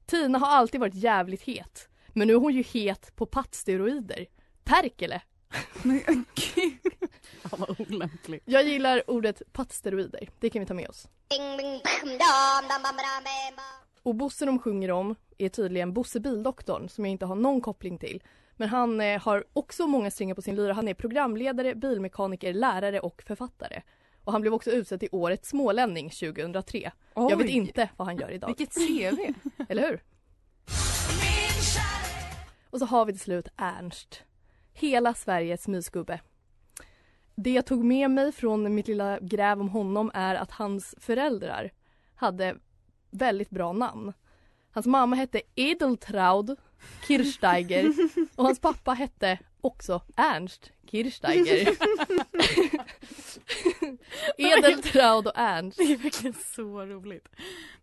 Tina 0.06 0.38
har 0.38 0.46
alltid 0.46 0.80
varit 0.80 0.94
jävligt 0.94 1.42
het. 1.42 1.88
Men 2.08 2.28
nu 2.28 2.34
är 2.34 2.38
hon 2.38 2.52
ju 2.52 2.62
het 2.62 3.16
på 3.16 3.26
pattsteroider. 3.26 4.26
Perkele. 4.64 5.20
Men 5.82 6.24
gud. 6.34 6.78
Vad 7.50 7.80
olämplig. 7.80 8.40
Jag 8.44 8.64
gillar 8.64 9.10
ordet 9.10 9.42
pattsteroider. 9.52 10.28
Det 10.40 10.50
kan 10.50 10.60
vi 10.60 10.66
ta 10.66 10.74
med 10.74 10.88
oss. 10.88 11.08
Och 14.02 14.14
Bosse 14.14 14.46
de 14.46 14.58
sjunger 14.58 14.90
om 14.90 15.14
är 15.38 15.48
tydligen 15.48 15.92
Bosse 15.92 16.20
Bildoktorn 16.20 16.88
som 16.88 17.04
jag 17.04 17.12
inte 17.12 17.26
har 17.26 17.34
någon 17.34 17.60
koppling 17.60 17.98
till. 17.98 18.22
Men 18.56 18.68
han 18.68 19.00
eh, 19.00 19.22
har 19.22 19.44
också 19.52 19.86
många 19.86 20.10
strängar 20.10 20.34
på 20.34 20.42
sin 20.42 20.56
lyra. 20.56 20.72
Han 20.72 20.88
är 20.88 20.94
programledare, 20.94 21.74
bilmekaniker, 21.74 22.54
lärare 22.54 23.00
och 23.00 23.22
författare. 23.26 23.82
Och 24.26 24.32
han 24.32 24.40
blev 24.40 24.54
också 24.54 24.70
utsedd 24.70 25.00
till 25.00 25.08
Årets 25.12 25.48
smålänning 25.48 26.10
2003. 26.10 26.92
Jag 27.14 27.36
vet 27.36 27.46
Oj. 27.46 27.50
inte 27.50 27.88
vad 27.96 28.08
han 28.08 28.16
gör 28.16 28.30
idag. 28.30 28.46
Vilket 28.46 28.74
CV! 28.74 29.34
Eller 29.68 29.88
hur? 29.88 30.02
Och 32.70 32.78
så 32.78 32.84
har 32.84 33.04
vi 33.04 33.12
till 33.12 33.20
slut 33.20 33.48
Ernst. 33.56 34.22
Hela 34.72 35.14
Sveriges 35.14 35.68
mysgubbe. 35.68 36.20
Det 37.34 37.50
jag 37.50 37.66
tog 37.66 37.84
med 37.84 38.10
mig 38.10 38.32
från 38.32 38.74
mitt 38.74 38.88
lilla 38.88 39.18
gräv 39.20 39.60
om 39.60 39.68
honom 39.68 40.10
är 40.14 40.34
att 40.34 40.50
hans 40.50 40.94
föräldrar 41.00 41.72
hade 42.14 42.56
väldigt 43.10 43.50
bra 43.50 43.72
namn. 43.72 44.12
Hans 44.70 44.86
mamma 44.86 45.16
hette 45.16 45.42
Edeltraud 45.54 46.56
Kirchsteiger 47.08 47.92
och 48.36 48.44
hans 48.44 48.60
pappa 48.60 48.92
hette 48.92 49.38
också 49.60 50.00
Ernst 50.16 50.70
Kirchsteiger. 50.90 51.68
Edeltraud 54.38 55.26
och 55.26 55.32
Ernst. 55.36 55.78
Det 55.78 55.92
är 55.92 55.96
verkligen 55.96 56.34
så 56.34 56.86
roligt. 56.86 57.28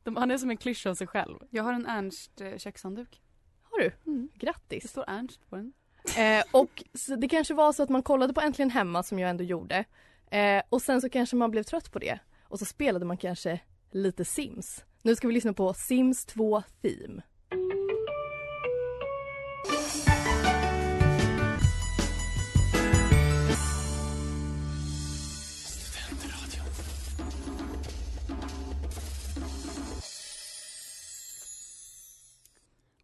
De, 0.04 0.16
han 0.16 0.32
är 0.32 0.38
som 0.38 0.50
en 0.50 0.58
klyscha 0.58 0.90
av 0.90 0.96
sig 0.96 1.08
själv. 1.08 1.40
Jag 1.50 1.64
har 1.64 1.74
en 1.74 1.86
Ernst 1.86 2.42
eh. 2.42 2.48
Har 3.64 3.80
du? 3.80 3.92
Mm. 4.06 4.30
Det 4.34 4.46
Grattis! 4.46 4.90
står 4.90 5.06
Ernst 5.08 5.50
på 5.50 5.56
den. 5.56 5.74
Eh, 6.18 6.44
och 6.52 6.84
det 7.18 7.28
kanske 7.28 7.54
var 7.54 7.74
så 7.74 7.84
att 7.84 7.90
man 7.90 8.04
kollade 8.04 8.34
på 8.34 8.42
Äntligen 8.42 8.70
Hemma 8.70 9.04
som 9.04 9.20
jag 9.20 9.30
ändå 9.30 9.44
gjorde. 9.44 9.86
Eh, 10.32 10.64
och 10.70 10.82
sen 10.82 11.02
så 11.02 11.10
kanske 11.10 11.36
man 11.36 11.52
blev 11.52 11.64
trött 11.64 11.92
på 11.92 12.00
det. 12.00 12.20
Och 12.44 12.60
så 12.60 12.66
spelade 12.66 13.06
man 13.06 13.18
kanske 13.18 13.60
lite 13.92 14.26
Sims. 14.26 14.84
Nu 15.02 15.16
ska 15.16 15.28
vi 15.28 15.34
lyssna 15.34 15.54
på 15.54 15.74
Sims 15.74 16.26
2 16.26 16.64
Theme. 16.82 17.22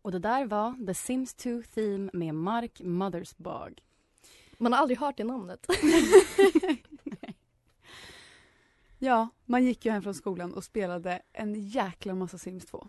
Och 0.10 0.14
det 0.14 0.20
där 0.20 0.46
var 0.46 0.86
The 0.86 0.94
Sims 0.94 1.34
2 1.34 1.62
Theme 1.74 2.10
med 2.14 2.36
Mark 2.36 2.82
Mothersbag. 2.82 3.84
Man 4.58 4.74
har 4.74 4.80
aldrig 4.80 5.00
hört 5.00 5.18
det 5.18 5.24
namnet. 5.24 5.68
Ja, 9.00 9.30
man 9.46 9.64
gick 9.64 9.86
ju 9.86 9.92
hem 9.92 10.04
från 10.04 10.14
skolan 10.14 10.54
och 10.54 10.64
spelade 10.64 11.22
en 11.34 11.56
jäkla 11.56 12.16
massa 12.16 12.38
Sims 12.38 12.66
2. 12.66 12.88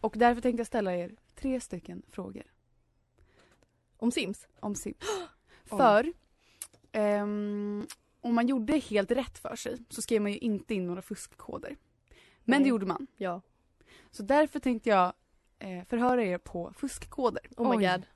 Och 0.00 0.14
därför 0.16 0.42
tänkte 0.42 0.60
jag 0.60 0.66
ställa 0.66 0.96
er 0.96 1.16
tre 1.34 1.60
stycken 1.60 2.02
frågor 2.10 2.44
Om 3.96 4.12
Sims? 4.12 4.46
om 4.60 4.74
Sims. 4.74 4.96
För 5.64 6.12
ehm, 6.92 7.86
om 8.20 8.34
man 8.34 8.46
gjorde 8.46 8.78
helt 8.78 9.10
rätt 9.10 9.38
för 9.38 9.56
sig 9.56 9.78
så 9.88 10.02
skrev 10.02 10.22
man 10.22 10.32
ju 10.32 10.38
inte 10.38 10.74
in 10.74 10.86
några 10.86 11.02
fuskkoder. 11.02 11.76
Men 12.44 12.60
Nej. 12.60 12.62
det 12.62 12.68
gjorde 12.68 12.86
man. 12.86 13.06
Ja. 13.16 13.40
Så 14.10 14.22
därför 14.22 14.60
tänkte 14.60 14.88
jag 14.88 15.12
eh, 15.58 15.84
förhöra 15.84 16.24
er 16.24 16.38
på 16.38 16.72
fuskkoder. 16.76 17.42
Oh 17.56 17.70
my 17.70 17.76
Oj. 17.86 17.92
god. 17.92 18.06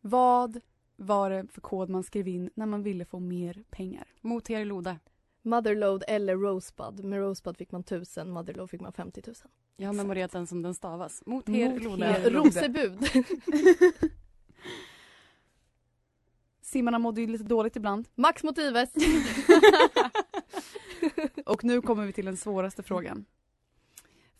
Vad 0.00 0.60
var 0.96 1.30
det 1.30 1.46
för 1.52 1.60
kod 1.60 1.90
man 1.90 2.02
skrev 2.02 2.28
in 2.28 2.50
när 2.54 2.66
man 2.66 2.82
ville 2.82 3.04
få 3.04 3.18
mer 3.20 3.64
pengar? 3.70 4.06
Mot 4.20 4.50
er 4.50 4.64
Loda. 4.64 4.98
Motherload 5.42 6.04
eller 6.08 6.36
Rosebud. 6.36 7.04
Med 7.04 7.18
Rosebud 7.18 7.56
fick 7.56 7.72
man 7.72 7.80
1000, 7.80 8.30
Motherload 8.30 8.70
fick 8.70 8.80
man 8.80 8.92
50 8.92 9.22
000. 9.26 9.34
Jag 9.76 9.88
har 9.88 9.94
memorerat 9.94 10.32
den 10.32 10.46
som 10.46 10.62
den 10.62 10.74
stavas. 10.74 11.22
Mot 11.26 11.46
Mot 11.46 11.56
er 11.56 11.74
er 11.74 11.80
Loda. 11.80 12.30
Rosebud. 12.30 12.98
Simmarna 16.60 16.98
mådde 16.98 17.20
ju 17.20 17.26
lite 17.26 17.44
dåligt 17.44 17.76
ibland. 17.76 18.08
Max 18.14 18.44
Motives. 18.44 18.90
Och 21.46 21.64
nu 21.64 21.82
kommer 21.82 22.06
vi 22.06 22.12
till 22.12 22.24
den 22.24 22.36
svåraste 22.36 22.82
frågan. 22.82 23.24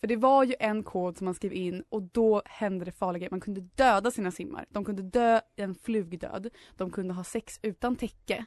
För 0.00 0.06
det 0.06 0.16
var 0.16 0.44
ju 0.44 0.54
en 0.60 0.82
kod 0.82 1.18
som 1.18 1.24
man 1.24 1.34
skrev 1.34 1.52
in 1.52 1.84
och 1.88 2.02
då 2.02 2.42
hände 2.44 2.84
det 2.84 2.92
farliga 2.92 3.18
grejer. 3.18 3.30
Man 3.30 3.40
kunde 3.40 3.60
döda 3.60 4.10
sina 4.10 4.30
simmar. 4.30 4.66
De 4.68 4.84
kunde 4.84 5.02
dö 5.02 5.40
en 5.56 5.74
flugdöd. 5.74 6.50
De 6.76 6.90
kunde 6.90 7.14
ha 7.14 7.24
sex 7.24 7.58
utan 7.62 7.96
täcke. 7.96 8.44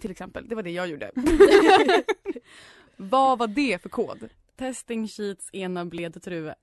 Till 0.00 0.10
exempel. 0.10 0.48
Det 0.48 0.54
var 0.54 0.62
det 0.62 0.70
jag 0.70 0.88
gjorde. 0.88 1.10
Vad 2.96 3.38
var 3.38 3.46
det 3.46 3.82
för 3.82 3.88
kod? 3.88 4.28
Testing 4.56 5.08
sheets 5.08 5.50
ena 5.52 5.84
bled 5.84 6.22
true. 6.22 6.54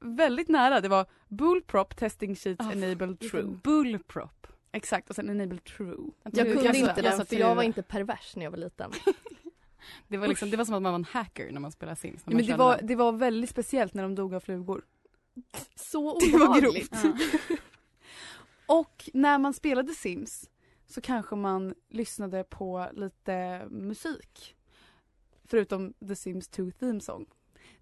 Väldigt 0.00 0.48
nära. 0.48 0.80
Det 0.80 0.88
var 0.88 1.06
bullprop 1.28 1.96
testing 1.96 2.36
sheets 2.36 2.66
Ah, 2.66 2.72
enable 2.72 3.16
true. 3.16 3.58
Bullprop. 3.62 4.46
Exakt 4.72 5.10
och 5.10 5.16
sen 5.16 5.30
enable 5.30 5.58
true. 5.58 5.96
Jag 6.22 6.34
kunde 6.34 6.52
jag 6.64 6.76
sa- 6.76 6.90
inte 6.90 7.12
sa 7.16 7.24
för 7.24 7.36
jag 7.36 7.54
var 7.54 7.62
inte 7.62 7.82
pervers 7.82 8.36
när 8.36 8.44
jag 8.44 8.50
var 8.50 8.58
liten. 8.58 8.90
Det 10.08 10.16
var, 10.16 10.28
liksom, 10.28 10.50
det 10.50 10.56
var 10.56 10.64
som 10.64 10.74
att 10.74 10.82
man 10.82 10.92
var 10.92 10.98
en 10.98 11.04
hacker 11.04 11.52
när 11.52 11.60
man 11.60 11.72
spelade 11.72 11.96
Sims. 11.96 12.22
Ja, 12.26 12.36
men 12.36 12.46
det, 12.46 12.56
var, 12.56 12.80
det 12.82 12.96
var 12.96 13.12
väldigt 13.12 13.50
speciellt 13.50 13.94
när 13.94 14.02
de 14.02 14.14
dog 14.14 14.34
av 14.34 14.40
flugor. 14.40 14.84
Så 15.74 16.18
Det 16.20 16.32
var 16.32 16.46
obehagligt. 16.46 17.02
grovt. 17.02 17.60
Och 18.66 19.10
när 19.12 19.38
man 19.38 19.54
spelade 19.54 19.94
Sims 19.94 20.50
så 20.86 21.00
kanske 21.00 21.36
man 21.36 21.74
lyssnade 21.88 22.44
på 22.44 22.88
lite 22.92 23.66
musik. 23.70 24.56
Förutom 25.44 25.92
The 26.08 26.16
Sims 26.16 26.48
2 26.48 26.70
Theme 26.70 27.00
Song. 27.00 27.26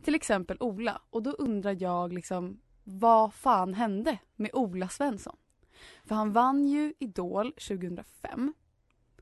Till 0.03 0.15
exempel 0.15 0.57
Ola. 0.61 1.03
Och 1.11 1.23
då 1.23 1.31
undrar 1.31 1.77
jag 1.83 2.13
liksom 2.13 2.61
vad 2.85 3.35
fan 3.35 3.75
hände 3.75 4.19
med 4.37 4.51
Ola 4.53 4.89
Svensson? 4.89 5.37
För 6.05 6.15
han 6.15 6.33
vann 6.33 6.65
ju 6.65 6.95
Idol 6.99 7.53
2005. 7.53 8.55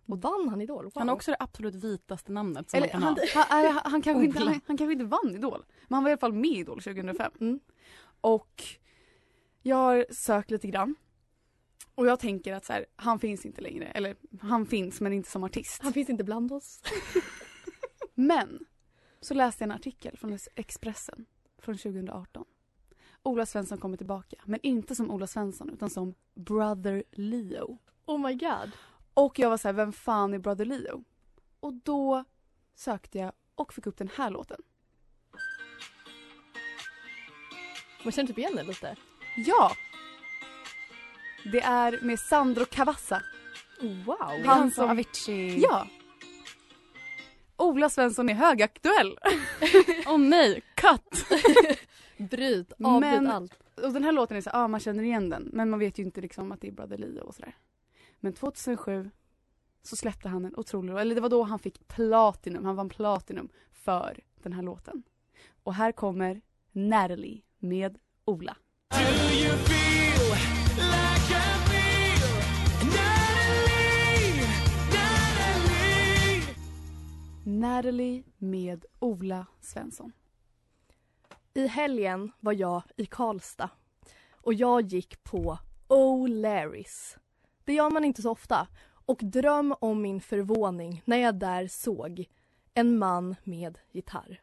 Och 0.07 0.23
vann 0.23 0.49
han 0.49 0.61
Idol? 0.61 0.85
Wow. 0.85 0.93
Han 0.95 1.09
har 1.09 1.15
också 1.15 1.31
det 1.31 1.37
absolut 1.41 1.75
vitaste 1.75 2.33
namnet 2.33 2.71
som 2.71 2.77
Eller, 2.77 2.87
man 2.87 2.93
kan 2.93 3.03
han, 3.03 3.17
ha. 3.35 3.45
han, 3.49 3.65
han, 3.65 3.93
han, 3.93 4.03
kanske 4.03 4.25
inte, 4.25 4.39
han, 4.39 4.61
han 4.67 4.77
kanske 4.77 4.93
inte 4.93 5.05
vann 5.05 5.35
Idol. 5.35 5.65
Men 5.89 5.95
han 5.95 6.03
var 6.05 6.11
i 6.11 6.13
alla 6.13 6.19
fall 6.19 6.33
med 6.33 6.51
i 6.51 6.59
Idol 6.59 6.83
2005. 6.83 7.33
Mm. 7.41 7.61
Och 8.21 8.63
jag 9.63 9.77
har 9.77 10.07
sökt 10.11 10.51
lite 10.51 10.67
grann. 10.69 10.95
Och 11.95 12.07
jag 12.07 12.21
tänker 12.21 12.55
att 12.55 12.65
så 12.65 12.73
här, 12.73 12.87
han 12.97 13.19
finns 13.19 13.47
inte 13.47 13.61
längre. 13.61 13.87
Eller 13.87 14.17
han 14.41 14.67
finns 14.67 15.01
men 15.01 15.13
inte 15.13 15.31
som 15.31 15.45
artist. 15.45 15.83
Han 15.83 15.93
finns 15.93 16.11
inte 16.11 16.25
bland 16.25 16.53
oss. 16.53 16.83
Men 18.15 18.59
så 19.21 19.35
läste 19.35 19.65
jag 19.65 19.71
en 19.71 19.77
artikel 19.77 20.17
från 20.17 20.39
Expressen 20.55 21.27
från 21.59 21.77
2018. 21.77 22.45
Ola 23.23 23.47
Svensson 23.47 23.79
kommer 23.79 23.97
tillbaka. 23.97 24.37
Men 24.45 24.61
inte 24.63 24.95
som 24.95 25.11
Ola 25.11 25.27
Svensson 25.27 25.71
utan 25.71 25.91
som 25.91 26.15
Brother 26.35 27.05
Leo. 27.13 27.79
Oh 28.07 28.27
my 28.27 28.35
god. 28.35 28.71
Och 29.15 29.39
jag 29.39 29.51
var 29.51 29.57
så 29.57 29.69
här, 29.69 29.73
vem 29.73 29.93
fan 29.93 30.35
är 30.35 30.39
Brother 30.39 30.65
Leo? 30.65 31.05
Och 31.61 31.75
då 31.75 32.25
sökte 32.75 33.19
jag 33.19 33.33
och 33.55 33.73
fick 33.73 33.87
upp 33.87 33.97
den 33.97 34.11
här 34.17 34.31
låten. 34.31 34.61
Man 38.05 38.13
känner 38.13 38.27
typ 38.29 38.39
igen 38.39 38.57
det 38.57 38.63
lite. 38.63 38.97
Ja! 39.37 39.73
Det 41.53 41.61
är 41.61 42.01
med 42.03 42.19
Sandro 42.21 42.65
Cavazza. 42.65 43.23
Wow. 43.81 44.17
Han 44.21 44.45
Han 44.47 44.71
som- 44.71 44.91
Avicii. 44.91 45.61
Ja! 45.61 45.87
Ola 47.57 47.89
Svensson 47.89 48.29
är 48.29 48.35
högaktuell. 48.35 49.19
Åh 50.07 50.19
nej, 50.19 50.63
cut! 50.75 51.27
Bryt, 52.31 52.73
avbryt 52.85 53.01
Men- 53.13 53.27
allt. 53.31 53.53
Och 53.83 53.93
den 53.93 54.05
här 54.05 54.13
låten 54.13 54.37
är 54.37 54.41
så, 54.41 54.51
ja 54.53 54.59
ah, 54.65 54.69
man 54.69 54.81
känner 54.81 55.03
igen 55.03 55.29
den. 55.29 55.51
Men 55.53 55.71
man 55.71 55.79
vet 55.79 55.99
ju 55.99 56.03
inte 56.03 56.21
liksom 56.21 56.53
att 56.53 56.61
det 56.61 56.69
är 56.69 56.73
Brother 56.73 56.99
Leo 56.99 57.25
och 57.25 57.35
sådär. 57.35 57.57
Men 58.21 58.33
2007 58.33 59.11
så 59.83 59.97
släppte 59.97 60.29
han 60.29 60.45
en 60.45 60.57
otrolig 60.57 60.97
eller 60.97 61.15
det 61.15 61.21
var 61.21 61.29
då 61.29 61.43
han 61.43 61.59
fick 61.59 61.89
platinum, 61.89 62.65
han 62.65 62.77
vann 62.77 62.89
platinum 62.89 63.49
för 63.73 64.21
den 64.43 64.53
här 64.53 64.63
låten. 64.63 65.03
Och 65.63 65.75
här 65.75 65.93
kommer 65.93 66.41
Natalie 66.73 67.43
med 67.59 67.99
Ola. 68.25 68.57
Natalie 77.45 78.25
med 78.39 78.85
Ola 78.99 79.47
Svensson. 79.61 80.13
I 81.55 81.67
helgen 81.67 82.33
var 82.41 82.53
jag 82.53 82.83
i 82.97 83.07
Karlstad 83.07 83.71
och 84.33 84.55
jag 84.55 84.83
gick 84.83 85.25
på 85.25 85.59
O'Larrys. 85.89 87.20
Det 87.71 87.75
gör 87.75 87.91
man 87.91 88.05
inte 88.05 88.23
så 88.23 88.31
ofta. 88.31 88.67
Och 89.07 89.19
dröm 89.23 89.75
om 89.81 90.03
min 90.03 90.21
förvåning 90.21 91.03
när 91.05 91.17
jag 91.17 91.35
där 91.35 91.69
såg 91.69 92.25
en 92.75 92.99
man 92.99 93.37
med 93.45 93.79
gitarr. 93.93 94.41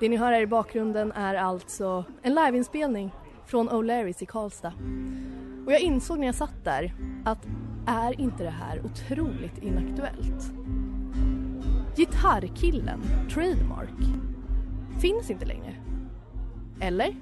Det 0.00 0.08
ni 0.08 0.16
hör 0.16 0.32
här 0.32 0.40
i 0.40 0.46
bakgrunden 0.46 1.12
är 1.12 1.34
alltså 1.34 2.04
en 2.22 2.34
liveinspelning 2.34 3.14
från 3.44 3.70
O'Larrys 3.70 4.22
i 4.22 4.26
Karlstad. 4.26 4.72
Och 5.66 5.72
jag 5.72 5.80
insåg 5.80 6.18
när 6.18 6.26
jag 6.26 6.34
satt 6.34 6.64
där 6.64 6.94
att 7.24 7.46
är 7.86 8.20
inte 8.20 8.44
det 8.44 8.50
här 8.50 8.82
otroligt 8.84 9.58
inaktuellt? 9.62 10.52
Gitarrkillen, 11.96 13.00
Trademark, 13.30 14.00
finns 15.00 15.30
inte 15.30 15.46
längre. 15.46 15.74
Eller? 16.80 17.16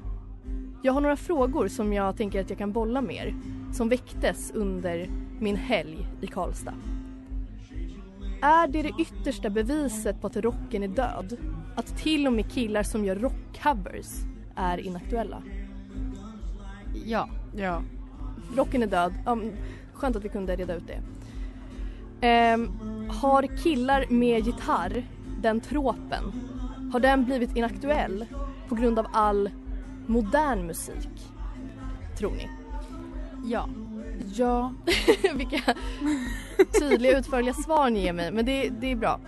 Jag 0.83 0.93
har 0.93 1.01
några 1.01 1.17
frågor 1.17 1.69
som 1.69 1.93
jag 1.93 2.17
tänker 2.17 2.41
att 2.41 2.51
jag 2.51 2.59
kan 2.59 2.73
bolla 2.73 3.01
med 3.01 3.17
er 3.27 3.35
som 3.75 3.89
väcktes 3.89 4.51
under 4.55 5.11
min 5.41 5.57
helg 5.57 6.07
i 6.21 6.27
Karlstad. 6.27 6.75
Är 8.43 8.69
det 8.69 8.83
det 8.83 8.93
yttersta 8.99 9.51
beviset 9.51 10.21
på 10.21 10.27
att 10.27 10.37
rocken 10.37 10.83
är 10.83 10.89
död? 10.89 11.37
Att 11.77 11.99
till 11.99 12.27
och 12.27 12.33
med 12.33 12.53
killar 12.53 12.83
som 12.83 13.05
gör 13.05 13.17
rockcovers 13.17 14.07
är 14.55 14.79
inaktuella? 14.79 15.43
Ja. 17.07 17.29
Ja. 17.57 17.83
Rocken 18.57 18.83
är 18.83 18.87
död. 18.87 19.15
Men 19.25 19.53
skönt 19.93 20.17
att 20.17 20.25
vi 20.25 20.29
kunde 20.29 20.57
reda 20.57 20.75
ut 20.75 20.87
det. 20.87 21.01
Ehm, 22.27 22.71
har 23.09 23.57
killar 23.63 24.07
med 24.09 24.47
gitarr, 24.47 25.05
den 25.43 25.61
tropen, 25.61 26.33
har 26.93 27.01
den 27.01 27.25
blivit 27.25 27.57
inaktuell 27.57 28.27
på 28.69 28.75
grund 28.75 28.99
av 28.99 29.07
all 29.13 29.51
modern 30.07 30.67
musik? 30.67 31.33
Tror 32.19 32.31
ni? 32.31 32.64
Ja. 33.45 33.69
Ja. 34.35 34.73
Vilka 35.35 35.75
tydliga 36.81 37.19
utförliga 37.19 37.55
svar 37.55 37.91
ni 37.91 38.03
ger 38.03 38.13
mig, 38.13 38.33
men 38.33 38.45
det, 38.45 38.69
det 38.69 38.93
är 38.93 38.97
bra. 38.97 39.21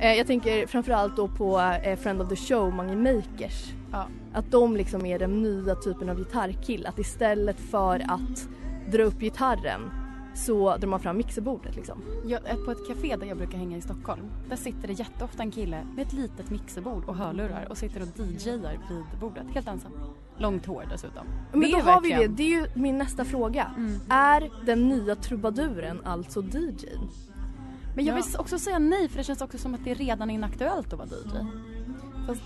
Eh, 0.00 0.14
jag 0.14 0.26
tänker 0.26 0.66
framförallt 0.66 1.16
då 1.16 1.28
på 1.28 1.60
eh, 1.60 1.98
Friend 1.98 2.22
of 2.22 2.28
the 2.28 2.36
Show, 2.36 2.74
Mange 2.74 2.96
Makers. 2.96 3.72
Ja. 3.92 4.06
Att 4.32 4.50
de 4.50 4.76
liksom 4.76 5.06
är 5.06 5.18
den 5.18 5.42
nya 5.42 5.74
typen 5.74 6.08
av 6.08 6.16
gitarrkill. 6.18 6.86
Att 6.86 6.98
istället 6.98 7.60
för 7.60 8.04
att 8.08 8.48
dra 8.92 9.02
upp 9.02 9.20
gitarren 9.20 10.05
så 10.36 10.76
drar 10.76 10.88
man 10.88 11.00
fram 11.00 11.16
mixerbordet 11.16 11.76
liksom. 11.76 12.02
Jag, 12.26 12.40
ett- 12.50 12.64
på 12.64 12.70
ett 12.70 12.88
café 12.88 13.16
där 13.16 13.26
jag 13.26 13.36
brukar 13.36 13.58
hänga 13.58 13.76
i 13.76 13.80
Stockholm, 13.80 14.22
där 14.48 14.56
sitter 14.56 14.88
det 14.88 14.92
jätteofta 14.92 15.42
en 15.42 15.50
kille 15.50 15.86
med 15.96 16.06
ett 16.06 16.12
litet 16.12 16.50
mixerbord 16.50 17.04
och 17.04 17.16
hörlurar 17.16 17.66
och 17.70 17.78
sitter 17.78 18.02
och 18.02 18.08
DJar 18.26 18.78
vid 18.88 19.20
bordet, 19.20 19.46
helt 19.54 19.68
ensam. 19.68 19.92
Långt 20.38 20.66
hår 20.66 20.84
dessutom. 20.90 21.26
Men 21.52 21.60
Det 21.60 21.66
då 21.72 21.76
är 21.78 21.82
har 21.82 22.00
vi 22.00 22.08
det, 22.08 22.14
verkligen- 22.14 22.36
det 22.36 22.42
är 22.42 22.48
ju 22.60 22.66
min 22.74 22.98
nästa 22.98 23.24
fråga. 23.24 23.70
Mm. 23.76 23.92
Är 24.10 24.50
den 24.66 24.88
nya 24.88 25.14
trubaduren 25.16 26.00
alltså 26.04 26.42
DJn? 26.42 27.08
Men 27.96 28.04
jag 28.04 28.18
Ja. 28.18 28.22
vill 28.24 28.36
också 28.40 28.58
säga 28.58 28.78
nej 28.78 29.08
för 29.08 29.18
det 29.18 29.24
känns 29.24 29.40
också 29.42 29.58
som 29.58 29.74
att 29.74 29.84
det 29.84 29.90
är 29.90 29.94
redan 29.94 30.30
inaktuellt 30.30 30.92
att 30.92 30.98
vara 30.98 31.08
DJ. 31.08 31.46
Fast 32.26 32.40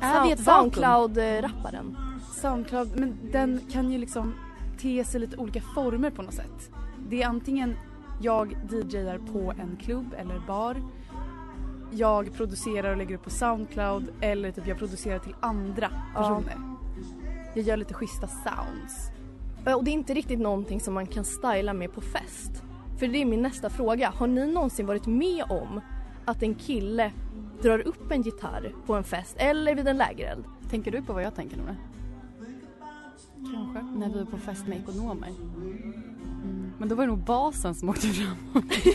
är 0.00 0.24
vi 0.26 0.32
ett? 0.32 0.40
Soundcloud-rapparen? 0.44 1.96
Soundcloud, 2.40 2.88
men 2.96 3.18
den 3.32 3.60
kan 3.72 3.92
ju 3.92 3.98
liksom 3.98 4.34
te 4.78 5.04
sig 5.04 5.20
lite 5.20 5.36
olika 5.36 5.60
former 5.74 6.10
på 6.10 6.22
något 6.22 6.34
sätt. 6.34 6.70
Det 7.08 7.22
är 7.22 7.28
antingen 7.28 7.76
jag 8.20 8.56
DJar 8.70 9.18
på 9.32 9.52
en 9.58 9.76
klubb 9.76 10.14
eller 10.18 10.42
bar. 10.46 10.76
Jag 11.90 12.32
producerar 12.34 12.90
och 12.90 12.96
lägger 12.96 13.14
upp 13.14 13.22
på 13.24 13.30
Soundcloud 13.30 14.12
eller 14.20 14.50
typ 14.52 14.66
jag 14.66 14.78
producerar 14.78 15.18
till 15.18 15.34
andra 15.40 15.90
Ja. 16.14 16.20
personer. 16.20 16.56
Jag 17.54 17.64
gör 17.64 17.76
lite 17.76 17.94
schyssta 17.94 18.26
sounds. 18.26 19.10
Och 19.76 19.84
det 19.84 19.90
är 19.90 19.92
inte 19.92 20.14
riktigt 20.14 20.40
någonting 20.40 20.80
som 20.80 20.94
man 20.94 21.06
kan 21.06 21.24
styla 21.24 21.72
med 21.72 21.92
på 21.94 22.00
fest. 22.00 22.62
För 22.98 23.06
det 23.08 23.18
är 23.22 23.24
min 23.24 23.42
nästa 23.42 23.70
fråga. 23.70 24.10
Har 24.16 24.26
ni 24.26 24.52
någonsin 24.52 24.86
varit 24.86 25.06
med 25.06 25.44
om 25.50 25.80
att 26.24 26.42
en 26.42 26.54
kille 26.54 27.12
drar 27.62 27.78
upp 27.78 28.10
en 28.10 28.22
gitarr 28.22 28.72
på 28.86 28.94
en 28.94 29.04
fest 29.04 29.36
eller 29.38 29.74
vid 29.74 29.88
en 29.88 29.96
lägereld? 29.96 30.44
Tänker 30.70 30.90
du 30.92 31.02
på 31.02 31.12
vad 31.12 31.22
jag 31.22 31.34
tänker 31.34 31.56
Nora? 31.56 31.76
Kanske. 33.54 33.82
När 33.98 34.08
vi 34.08 34.18
var 34.18 34.26
på 34.30 34.36
fest 34.38 34.66
med 34.66 34.78
ekonomer. 34.78 35.30
Men 36.82 36.88
då 36.88 36.94
var 36.94 37.04
det 37.04 37.10
nog 37.10 37.24
basen 37.24 37.74
som 37.74 37.88
åkte 37.88 38.06
fram. 38.06 38.36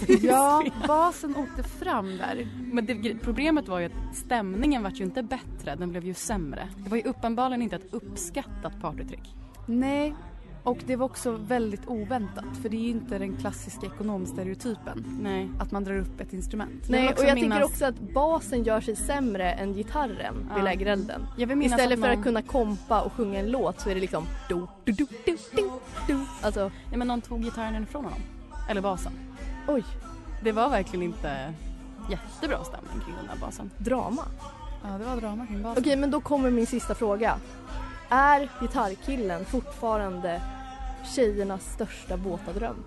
Ja, 0.21 0.63
basen 0.87 1.35
åkte 1.35 1.63
fram 1.63 2.17
där. 2.17 2.47
Men 2.71 2.85
det, 2.85 3.15
problemet 3.21 3.67
var 3.67 3.79
ju 3.79 3.85
att 3.85 4.15
stämningen 4.15 4.83
var 4.83 4.91
ju 4.91 5.03
inte 5.03 5.23
bättre, 5.23 5.75
den 5.75 5.89
blev 5.91 6.05
ju 6.05 6.13
sämre. 6.13 6.69
Det 6.77 6.89
var 6.89 6.97
ju 6.97 7.03
uppenbarligen 7.03 7.61
inte 7.61 7.75
ett 7.75 7.93
uppskattat 7.93 8.81
partytrick. 8.81 9.35
Nej, 9.65 10.15
och 10.67 10.77
det 10.85 10.95
var 10.95 11.05
också 11.05 11.31
väldigt 11.31 11.87
oväntat 11.87 12.45
för 12.61 12.69
det 12.69 12.77
är 12.77 12.81
ju 12.81 12.89
inte 12.89 13.17
den 13.17 13.37
klassiska 13.37 13.85
ekonomstereotypen. 13.85 15.05
Nej. 15.21 15.49
Att 15.59 15.71
man 15.71 15.83
drar 15.83 15.97
upp 15.97 16.19
ett 16.21 16.33
instrument. 16.33 16.71
Jag 16.87 16.91
Nej, 16.91 17.09
också 17.09 17.23
och 17.23 17.29
jag 17.29 17.35
minnas- 17.37 17.49
tänker 17.59 17.63
också 17.65 17.85
att 17.85 18.13
basen 18.13 18.63
gör 18.63 18.81
sig 18.81 18.95
sämre 18.95 19.51
än 19.51 19.73
gitarren 19.73 20.35
vid 20.49 20.57
Ja. 20.59 20.63
lägerelden. 20.63 21.27
Jag 21.37 21.47
vill 21.47 21.57
minnas 21.57 21.79
Istället 21.79 21.99
att 21.99 22.03
för 22.05 22.09
någon, 22.09 22.17
att 22.19 22.23
kunna 22.25 22.41
kompa 22.41 23.01
och 23.01 23.13
sjunga 23.13 23.39
en 23.39 23.51
låt 23.51 23.79
så 23.81 23.89
är 23.89 23.95
det 23.95 24.01
liksom 24.01 24.25
do, 24.49 24.59
do, 24.59 24.67
do, 24.85 25.05
do, 25.25 25.35
do, 25.55 25.79
do. 26.07 26.19
Alltså, 26.41 26.71
ja, 26.91 26.97
men 26.97 27.07
någon 27.07 27.21
tog 27.21 27.41
gitarren 27.43 27.83
ifrån 27.83 28.03
honom. 28.05 28.19
Eller 28.69 28.81
basen. 28.81 29.11
oj, 29.67 29.83
Det 30.43 30.51
var 30.51 30.69
verkligen 30.69 31.03
inte 31.03 31.53
jättebra 32.11 32.63
stämning 32.63 32.99
kring 33.05 33.15
den 33.15 33.27
där 33.27 33.45
basen. 33.45 33.71
drama. 33.77 34.21
Ja, 34.83 34.97
det 34.97 35.05
var 35.05 35.15
drama 35.21 35.47
kring 35.47 35.63
basen. 35.63 35.83
Okej, 35.83 35.95
men 35.97 36.11
då 36.11 36.21
kommer 36.21 36.51
min 36.51 36.67
sista 36.67 36.95
fråga. 36.95 37.35
Är 38.09 38.49
gitarrkillen 38.61 39.45
fortfarande 39.45 40.41
tjejernas 41.15 41.73
största 41.73 42.15
våta 42.15 42.53
dröm? 42.53 42.83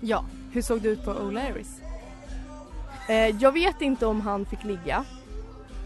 Ja. 0.00 0.24
Hur 0.52 0.62
såg 0.62 0.80
det 0.80 0.88
ut 0.88 1.04
på 1.04 1.10
O'Larrys? 1.10 1.80
Eh, 3.08 3.36
jag 3.42 3.52
vet 3.52 3.80
inte 3.82 4.06
om 4.06 4.20
han 4.20 4.46
fick 4.46 4.64
ligga. 4.64 5.04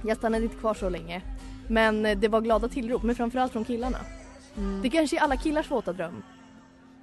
Jag 0.04 0.16
stannade 0.16 0.44
inte 0.44 0.56
kvar 0.56 0.74
så 0.74 0.88
länge. 0.88 1.22
Men 1.68 2.06
eh, 2.06 2.18
det 2.18 2.28
var 2.28 2.40
glada 2.40 2.68
tillrop, 2.68 3.02
men 3.02 3.14
framförallt 3.14 3.52
från 3.52 3.64
killarna. 3.64 3.98
Mm. 4.56 4.82
Det 4.82 4.90
kanske 4.90 5.16
är 5.16 5.20
alla 5.20 5.36
killars 5.36 5.70
våta 5.70 5.92
dröm. 5.92 6.22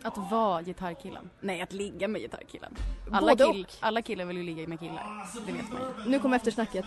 Att 0.04 0.18
vara 0.32 0.62
gitarrkillen. 0.62 1.30
Nej, 1.40 1.62
att 1.62 1.74
ligga 1.74 2.08
med 2.08 2.22
gitarrkillen. 2.22 2.76
Alla, 3.12 3.32
Både 3.32 3.54
kill, 3.54 3.68
alla 3.80 4.02
killar 4.02 4.26
vill 4.26 4.38
ju 4.38 4.44
ligga 4.44 4.68
med 4.68 4.80
killar. 4.80 5.28
Det 5.46 5.52
vet 5.52 5.72
man 5.72 5.82
ju. 6.06 6.12
Nu 6.12 6.20
kommer 6.20 6.36
eftersnacket. 6.36 6.86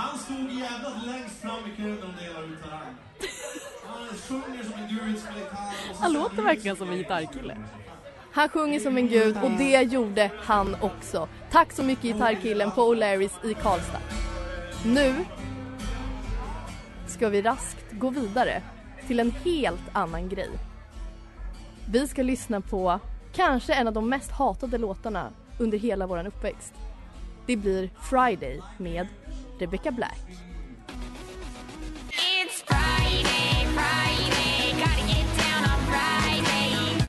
Han 0.00 0.18
stod 0.18 0.36
jävligt 0.36 1.06
längst 1.06 1.40
fram 1.40 1.58
i 1.72 1.76
kön 1.76 2.02
och 2.02 2.22
delade 2.22 2.46
ut 2.46 2.62
talang. 2.62 2.94
Han 3.86 4.06
sjunger 4.28 4.64
som 4.64 4.72
en 4.72 4.88
gud, 4.88 5.18
spelar 5.18 5.40
gitarr 5.40 6.00
Han 6.00 6.12
låter 6.12 6.42
verkligen 6.42 6.76
som 6.76 6.90
en 6.90 6.98
gitarrkille. 6.98 7.56
Han 8.32 8.48
sjunger 8.48 8.80
som 8.80 8.96
en 8.96 9.08
gud 9.08 9.36
och 9.42 9.50
det 9.50 9.82
gjorde 9.82 10.30
han 10.36 10.76
också. 10.80 11.28
Tack 11.50 11.72
så 11.72 11.82
mycket 11.82 12.04
gitarrkillen 12.04 12.70
på 12.70 12.94
O'Larrys 12.94 13.50
i 13.50 13.54
Karlstad. 13.54 14.00
Nu 14.84 15.14
ska 17.06 17.28
vi 17.28 17.42
raskt 17.42 17.92
gå 17.92 18.10
vidare 18.10 18.62
till 19.06 19.20
en 19.20 19.30
helt 19.30 19.88
annan 19.92 20.28
grej. 20.28 20.50
Vi 21.92 22.08
ska 22.08 22.22
lyssna 22.22 22.60
på 22.60 23.00
kanske 23.32 23.74
en 23.74 23.86
av 23.86 23.92
de 23.92 24.08
mest 24.08 24.30
hatade 24.30 24.78
låtarna 24.78 25.30
under 25.58 25.78
hela 25.78 26.06
vår 26.06 26.26
uppväxt. 26.26 26.74
Det 27.46 27.56
blir 27.56 27.90
Friday 28.00 28.60
med 28.78 29.06
Rebecca 29.60 29.90
Black. 29.90 30.20
It's 32.08 32.62
Friday, 32.62 33.66
Friday, 33.76 34.72
gotta 34.72 35.06
get 35.08 35.26
down 35.38 35.64
on 35.64 35.80
Friday. 35.92 37.06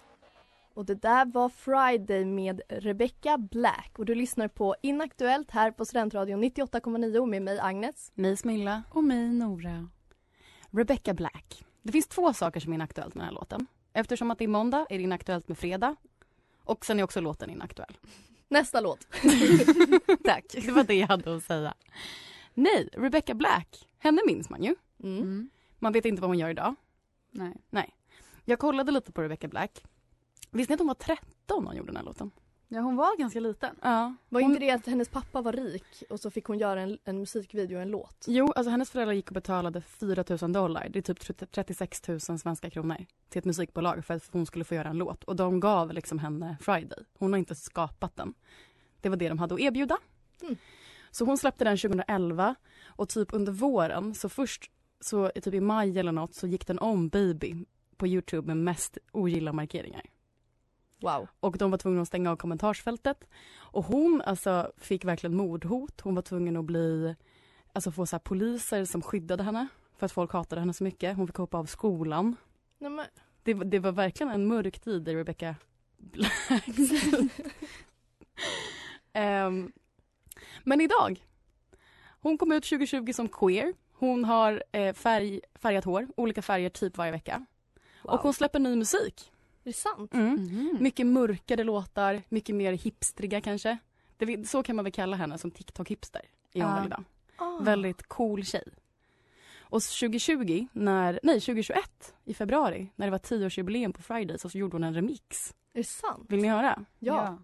Och 0.74 0.86
det 0.86 0.96
där 0.96 1.26
var 1.26 1.50
Friday 1.50 2.26
med 2.26 2.62
Rebecca 2.70 3.38
Black 3.38 3.92
och 3.98 4.06
du 4.06 4.16
lyssnar 4.16 4.48
på 4.48 4.76
Inaktuellt 4.82 5.52
här 5.52 5.72
på 5.72 5.86
Studentradion 5.86 6.44
98,9 6.44 7.26
med 7.26 7.42
mig 7.42 7.60
Agnes. 7.60 8.12
Mig 8.16 8.38
Smilla. 8.38 8.84
Och 8.92 9.04
mig 9.04 9.30
Nora. 9.30 9.90
Rebecca 10.72 11.14
Black. 11.14 11.66
Det 11.82 11.92
finns 11.92 12.08
två 12.08 12.34
saker 12.34 12.60
som 12.60 12.74
är 12.74 12.76
inaktuellt 12.76 13.16
med 13.16 13.22
den 13.22 13.28
här 13.28 13.36
låten. 13.36 13.68
Eftersom 13.94 14.32
att 14.32 14.38
det 14.38 14.44
är 14.44 14.48
måndag 14.48 14.86
är 14.90 14.98
det 14.98 15.04
inaktuellt 15.04 15.48
med 15.48 15.58
fredag. 15.58 15.96
Och 16.64 16.86
sen 16.86 17.00
är 17.00 17.04
också 17.04 17.22
låten 17.22 17.50
inaktuell. 17.50 17.98
Nästa 18.48 18.82
låt. 18.82 19.08
Tack. 20.24 20.46
Det 20.66 20.72
var 20.72 20.84
det 20.84 20.96
jag 20.96 21.08
hade 21.08 21.36
att 21.36 21.44
säga. 21.44 21.74
Nej, 22.54 22.90
Rebecca 22.94 23.34
Black. 23.34 23.88
Henne 23.98 24.22
minns 24.28 24.50
man 24.50 24.64
ju. 24.64 24.76
Mm. 25.04 25.50
Man 25.80 25.94
vet 25.94 26.06
inte 26.06 26.22
vad 26.22 26.30
hon 26.30 26.40
gör 26.40 26.50
idag. 26.50 26.76
Nej. 27.32 27.54
Nej. 27.70 27.96
Jag 28.46 28.60
kollade 28.60 28.92
lite 28.92 29.12
på 29.12 29.22
Rebecca 29.22 29.48
Black. 29.48 29.84
Visste 30.52 30.72
ni 30.72 30.74
att 30.74 30.80
hon 30.80 30.88
var 30.88 30.96
13 30.96 31.26
när 31.48 31.66
hon 31.66 31.76
gjorde 31.76 31.90
den 31.90 31.98
här 31.98 32.04
låten? 32.04 32.32
Ja, 32.74 32.82
hon 32.82 32.96
var 32.96 33.18
ganska 33.18 33.40
liten. 33.40 33.76
Ja. 33.82 34.16
Var 34.30 34.42
hon... 34.42 34.52
inte 34.52 34.66
det 34.66 34.72
att 34.72 34.86
hennes 34.86 35.10
pappa 35.10 35.42
var 35.42 35.54
rik 35.54 36.04
och 36.10 36.20
så 36.20 36.32
fick 36.32 36.46
hon 36.46 36.58
göra 36.58 36.82
en, 36.82 36.98
en 37.04 37.20
musikvideo 37.20 37.76
och 37.76 37.82
en 37.82 37.90
låt? 37.90 38.26
Jo, 38.28 38.52
alltså 38.52 38.72
hennes 38.72 38.92
föräldrar 38.92 39.14
gick 39.14 39.28
och 39.28 39.34
betalade 39.34 39.82
4 39.82 40.24
000 40.42 40.54
dollar, 40.54 40.88
det 40.90 41.10
är 41.10 41.14
typ 41.14 41.52
36 41.52 42.08
000 42.08 42.20
svenska 42.20 42.70
kronor, 42.70 43.06
till 43.30 43.40
ett 43.40 43.46
musikbolag 43.46 44.06
för 44.06 44.14
att 44.14 44.30
hon 44.32 44.46
skulle 44.46 44.66
få 44.66 44.76
göra 44.76 44.90
en 44.90 44.98
låt. 44.98 45.24
Och 45.24 45.36
de 45.36 45.60
gav 45.60 45.94
liksom 45.94 46.20
henne 46.20 46.58
Friday. 46.62 47.06
Hon 47.18 47.34
har 47.34 47.38
inte 47.38 47.56
skapat 47.56 48.16
den. 48.16 48.34
Det 49.02 49.10
var 49.10 49.18
det 49.18 49.30
de 49.30 49.40
hade 49.40 49.54
att 49.56 49.62
erbjuda. 49.62 49.98
Mm. 50.42 50.58
Så 51.12 51.26
hon 51.26 51.38
släppte 51.38 51.63
den 51.63 51.78
2011 51.78 52.56
och 52.86 53.10
typ 53.10 53.34
under 53.34 53.52
våren, 53.52 54.15
så 54.15 54.30
först 54.30 54.71
så 55.00 55.30
typ 55.30 55.54
i 55.54 55.60
maj 55.60 56.00
eller 56.00 56.12
något 56.12 56.36
så 56.36 56.47
gick 56.47 56.67
den 56.67 56.80
om 56.80 57.10
Baby 57.10 57.65
på 57.97 58.08
Youtube 58.08 58.47
med 58.47 58.58
mest 58.58 58.97
ogilla 59.12 59.54
markeringar. 59.54 60.02
Wow. 61.02 61.28
Och 61.39 61.58
de 61.58 61.71
var 61.71 61.78
tvungna 61.78 62.02
att 62.02 62.08
stänga 62.08 62.32
av 62.32 62.36
kommentarsfältet. 62.36 63.28
Och 63.56 63.86
hon 63.86 64.21
alltså 64.26 64.71
fick 64.78 65.06
verkligen 65.06 65.36
mordhot. 65.38 66.02
Hon 66.02 66.15
var 66.15 66.21
tvungen 66.21 66.58
att 66.58 66.65
bli, 66.65 67.15
alltså 67.74 67.91
få 67.91 68.06
så 68.06 68.19
poliser 68.19 68.86
som 68.86 69.02
skyddade 69.02 69.43
henne. 69.43 69.67
För 69.97 70.06
att 70.06 70.12
folk 70.12 70.32
hatade 70.34 70.62
henne 70.62 70.74
så 70.74 70.84
mycket. 70.84 71.15
Hon 71.17 71.28
fick 71.28 71.36
hoppa 71.36 71.58
av 71.58 71.65
skolan. 71.65 72.36
Nej, 72.78 72.91
men, 72.91 73.06
Det, 73.43 73.54
var- 73.54 73.65
det 73.65 73.80
var 73.80 73.91
verkligen 73.91 74.32
en 74.32 74.47
mörk 74.47 74.80
tid 74.80 75.08
i 75.08 75.15
Rebecca 75.15 75.56
Blacks 75.97 76.78
liv. 76.78 77.30
Men 80.63 80.82
idag. 80.82 81.26
Hon 82.21 82.38
kom 82.38 82.52
ut 82.52 82.63
2020 82.63 83.13
som 83.13 83.30
queer. 83.30 83.74
Hon 83.93 84.26
har 84.26 84.63
eh, 84.71 84.93
färg, 84.93 85.41
färgat 85.56 85.86
hår, 85.86 86.08
olika 86.17 86.41
färger 86.41 86.69
typ 86.69 86.97
varje 86.97 87.12
vecka. 87.12 87.45
wow. 88.04 88.13
Och 88.13 88.19
hon 88.19 88.34
släpper 88.34 88.60
ny 88.60 88.76
musik. 88.76 89.32
Är 89.63 89.69
det 89.69 89.74
sant? 89.74 90.13
Mm. 90.13 90.78
Mycket 90.80 91.08
mörkare 91.08 91.63
låtar, 91.63 92.21
mycket 92.30 92.56
mer 92.56 92.74
hipstriga 92.74 93.41
kanske. 93.41 93.78
Det, 94.17 94.50
så 94.50 94.63
kan 94.63 94.76
man 94.76 94.86
väl 94.86 94.91
kalla 94.91 95.17
henne 95.17 95.38
som 95.38 95.52
TikTok-hipster. 95.52 96.21
Ja. 96.52 96.76
väl 96.76 96.86
idag. 96.86 97.04
Ah. 97.36 97.58
Väldigt 97.62 98.08
cool 98.08 98.45
tjej. 98.45 98.63
Och 99.60 99.82
2020, 99.82 100.67
när, 100.71 101.19
nej 101.24 101.39
2021 101.39 102.13
i 102.26 102.34
februari, 102.34 102.91
när 102.95 103.08
det 103.08 103.12
var 103.12 103.17
10-årsjubileum 103.17 103.93
på 103.93 104.02
Fridays 104.02 104.41
så 104.41 104.58
gjorde 104.58 104.76
hon 104.76 104.84
en 104.84 104.93
remix. 104.93 105.54
Är 105.74 105.78
det 105.78 105.84
sant? 105.84 106.26
Vill 106.30 106.41
ni 106.41 106.47
höra? 106.47 106.86
Ja. 107.00 107.38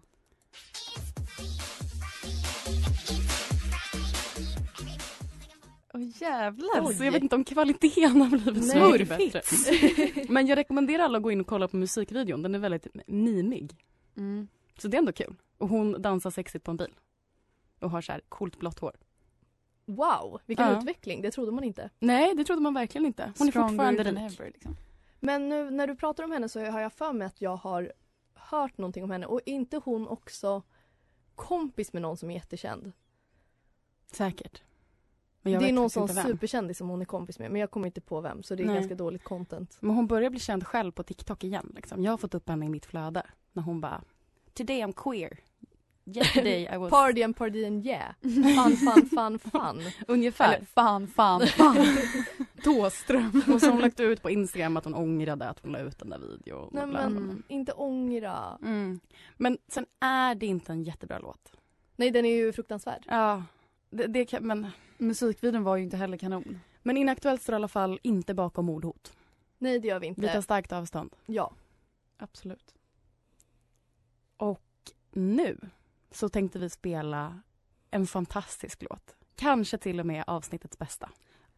Åh 6.02 6.22
jävlar. 6.22 6.92
Så 6.92 7.04
jag 7.04 7.12
vet 7.12 7.22
inte 7.22 7.36
om 7.36 7.44
kvaliteten 7.44 8.20
har 8.20 8.28
blivit 8.28 8.68
så 8.70 8.78
Nej. 8.78 8.92
mycket 8.92 9.08
bättre. 9.08 9.42
Men 10.28 10.46
jag 10.46 10.56
rekommenderar 10.56 11.02
alla 11.04 11.18
att 11.18 11.22
gå 11.24 11.30
in 11.30 11.40
och 11.40 11.46
kolla 11.46 11.68
på 11.68 11.76
musikvideon. 11.76 12.42
Den 12.42 12.54
är 12.54 12.58
väldigt 12.58 12.86
mimig. 13.06 13.76
Mm. 14.16 14.48
Så 14.78 14.88
det 14.88 14.96
är 14.96 14.98
ändå 14.98 15.12
kul. 15.12 15.34
Och 15.58 15.68
hon 15.68 16.02
dansar 16.02 16.30
sexigt 16.30 16.64
på 16.64 16.70
en 16.70 16.76
bil. 16.76 16.94
Och 17.80 17.90
har 17.90 18.00
så 18.00 18.12
här 18.12 18.20
coolt 18.28 18.58
blått 18.58 18.78
hår. 18.78 18.96
Wow, 19.84 20.40
vilken 20.46 20.66
Ja. 20.68 20.78
utveckling. 20.78 21.22
Det 21.22 21.30
trodde 21.30 21.52
man 21.52 21.64
inte. 21.64 21.90
Nej, 21.98 22.34
det 22.34 22.44
trodde 22.44 22.62
man 22.62 22.74
verkligen 22.74 23.06
inte. 23.06 23.32
Hon 23.38 23.48
är 23.48 23.52
Stronger 23.52 23.68
fortfarande 23.68 24.04
than 24.04 24.14
rik. 24.28 24.40
ever, 24.40 24.50
liksom. 24.50 24.76
Men 25.20 25.48
nu 25.48 25.70
när 25.70 25.86
du 25.86 25.96
pratar 25.96 26.24
om 26.24 26.30
henne 26.32 26.48
så 26.48 26.64
har 26.64 26.80
jag 26.80 26.92
för 26.92 27.12
mig 27.12 27.26
att 27.26 27.40
jag 27.40 27.56
har 27.56 27.92
hört 28.34 28.78
någonting 28.78 29.04
om 29.04 29.10
henne. 29.10 29.26
Och 29.26 29.40
är 29.46 29.52
inte 29.52 29.76
hon 29.84 30.08
också 30.08 30.62
kompis 31.34 31.92
med 31.92 32.02
någon 32.02 32.16
som 32.16 32.30
är 32.30 32.34
jättekänd? 32.34 32.92
Säkert. 34.12 34.62
Det 35.50 35.68
är 35.68 35.72
någon 35.72 35.90
sån 35.90 36.08
superkändis 36.08 36.78
som 36.78 36.88
hon 36.88 37.00
är 37.00 37.04
kompis 37.04 37.38
med. 37.38 37.50
Men 37.50 37.60
jag 37.60 37.70
kommer 37.70 37.86
inte 37.86 38.00
på 38.00 38.20
vem 38.20 38.42
så 38.42 38.54
det 38.54 38.62
är 38.62 38.66
Nej. 38.66 38.76
ganska 38.76 38.94
dåligt 38.94 39.24
content. 39.24 39.76
Men 39.80 39.96
hon 39.96 40.06
börjar 40.06 40.30
bli 40.30 40.40
känd 40.40 40.66
själv 40.66 40.92
på 40.92 41.02
TikTok 41.02 41.44
igen. 41.44 41.72
Liksom. 41.76 42.02
Jag 42.02 42.12
har 42.12 42.18
fått 42.18 42.34
upp 42.34 42.48
henne 42.48 42.66
i 42.66 42.68
mitt 42.68 42.86
flöde. 42.86 43.22
När 43.52 43.62
hon 43.62 43.80
bara 43.80 44.02
Today 44.54 44.82
I'm 44.82 44.92
queer. 44.92 45.38
Yesterday 46.04 46.68
I 46.74 46.76
was... 46.76 46.90
Party 47.00 47.22
and 47.22 47.36
party 47.36 47.64
and 47.64 47.86
yeah. 47.86 48.14
Fun, 48.22 48.76
fun, 48.76 49.08
fun, 49.08 49.38
fun. 49.38 49.82
Ungefär. 50.08 50.54
Eller 50.54 50.64
fan, 50.64 51.06
fan, 51.06 51.46
fan. 51.46 51.86
Tåström. 52.64 53.42
Och 53.52 53.60
så 53.60 53.66
har 53.66 53.72
hon 53.72 53.82
lagt 53.82 54.00
ut 54.00 54.22
på 54.22 54.30
Instagram 54.30 54.76
att 54.76 54.84
hon 54.84 54.94
ångrade 54.94 55.48
att 55.48 55.60
hon 55.62 55.72
la 55.72 55.78
ut 55.78 55.98
den 55.98 56.10
där 56.10 56.18
videon. 56.18 56.70
Nej 56.72 56.86
men 56.86 57.42
inte 57.48 57.72
ångra. 57.72 58.58
Mm. 58.62 59.00
Men 59.36 59.58
sen 59.68 59.86
är 60.00 60.34
det 60.34 60.46
inte 60.46 60.72
en 60.72 60.82
jättebra 60.82 61.18
låt. 61.18 61.52
Nej 61.96 62.10
den 62.10 62.24
är 62.24 62.36
ju 62.36 62.52
fruktansvärd. 62.52 63.04
Ja, 63.08 63.42
det, 63.90 64.06
det 64.06 64.24
kan, 64.24 64.46
men, 64.46 64.66
Musikvideon 64.98 65.64
var 65.64 65.76
ju 65.76 65.82
inte 65.82 65.96
heller 65.96 66.16
kanon. 66.16 66.60
men 66.82 66.96
Inaktuellt 66.96 67.42
står 67.42 67.52
i 67.52 67.56
alla 67.56 67.68
fall 67.68 67.98
inte 68.02 68.34
bakom 68.34 68.66
mordhot. 68.66 69.12
Nej 69.58 69.78
det 69.78 69.88
gör 69.88 70.00
vi 70.00 70.06
inte. 70.06 70.20
Vi 70.20 70.28
tar 70.28 70.40
starkt 70.40 70.72
avstånd. 70.72 71.16
Ja. 71.26 71.52
Absolut. 72.16 72.74
Och 74.36 74.62
nu 75.10 75.58
så 76.10 76.28
tänkte 76.28 76.58
vi 76.58 76.70
spela 76.70 77.40
en 77.90 78.06
fantastisk 78.06 78.82
låt. 78.90 79.16
Kanske 79.34 79.78
till 79.78 80.00
och 80.00 80.06
med 80.06 80.24
avsnittets 80.26 80.78
bästa. 80.78 81.10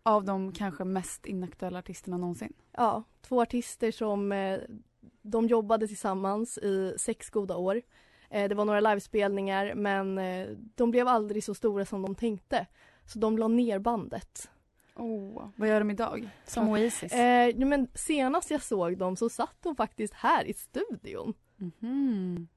Av 0.03 0.25
de 0.25 0.53
kanske 0.53 0.85
mest 0.85 1.27
inaktuella 1.27 1.79
artisterna 1.79 2.17
någonsin. 2.17 2.53
Ja, 2.73 3.05
två 3.21 3.43
artister 3.43 3.91
som 3.91 4.33
eh, 4.33 4.61
de 5.23 5.47
jobbade 5.47 5.89
tillsammans 5.89 6.59
i 6.59 6.95
sex 6.99 7.31
goda 7.31 7.57
år. 7.57 7.83
Eh, 8.31 8.49
det 8.49 8.55
var 8.55 8.65
några 8.65 8.81
livespelningar 8.81 9.75
men 9.75 10.19
eh, 10.19 10.49
de 10.75 10.91
blev 10.91 11.09
aldrig 11.09 11.45
så 11.45 11.55
stora 11.55 11.85
som 11.85 12.03
de 12.03 12.15
tänkte. 12.15 12.67
Så 13.13 13.19
de 13.19 13.39
la 13.39 13.49
ner 13.49 13.79
bandet. 13.79 14.51
Oh, 14.95 15.49
vad 15.57 15.69
gör 15.69 15.81
de 15.81 15.91
idag? 15.91 16.29
Som 16.47 16.69
Oasis? 16.69 17.13
Eh, 17.13 17.57
men 17.57 17.89
senast 17.95 18.51
jag 18.51 18.63
såg 18.63 18.99
dem 18.99 19.17
så 19.17 19.29
satt 19.29 19.57
de 19.63 19.77
faktiskt 19.77 20.15
här 20.15 20.45
i 20.45 20.53
studion. 20.53 21.35
Mhm. 21.57 22.49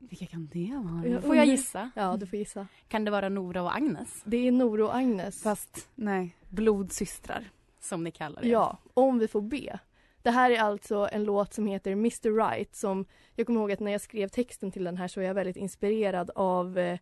Vilka 0.00 0.26
kan 0.26 0.46
det 0.52 0.80
vara? 0.84 1.06
Jag 1.06 1.22
Får 1.22 1.36
jag 1.36 1.46
gissa? 1.46 1.90
Ja, 1.94 2.16
du 2.16 2.26
får 2.26 2.38
gissa. 2.38 2.66
Kan 2.88 3.04
det 3.04 3.10
vara 3.10 3.28
Nora 3.28 3.62
och 3.62 3.76
Agnes? 3.76 4.22
Det 4.24 4.48
är 4.48 4.52
Nora 4.52 4.84
och 4.84 4.96
Agnes. 4.96 5.42
Fast 5.42 5.88
nej, 5.94 6.36
blodsystrar. 6.48 7.50
Som 7.80 8.04
ni 8.04 8.10
kallar 8.10 8.42
det. 8.42 8.48
Ja, 8.48 8.78
om 8.94 9.18
vi 9.18 9.28
får 9.28 9.40
be. 9.40 9.78
Det 10.22 10.30
här 10.30 10.50
är 10.50 10.60
alltså 10.60 11.08
en 11.12 11.24
låt 11.24 11.54
som 11.54 11.66
heter 11.66 11.92
Mr 11.92 12.36
Right 12.48 12.74
som 12.74 13.04
jag 13.34 13.46
kommer 13.46 13.60
ihåg 13.60 13.72
att 13.72 13.80
när 13.80 13.92
jag 13.92 14.00
skrev 14.00 14.28
texten 14.28 14.70
till 14.70 14.84
den 14.84 14.96
här 14.96 15.08
så 15.08 15.20
var 15.20 15.26
jag 15.26 15.34
väldigt 15.34 15.56
inspirerad 15.56 16.30
av 16.34 16.78
eh, 16.78 16.98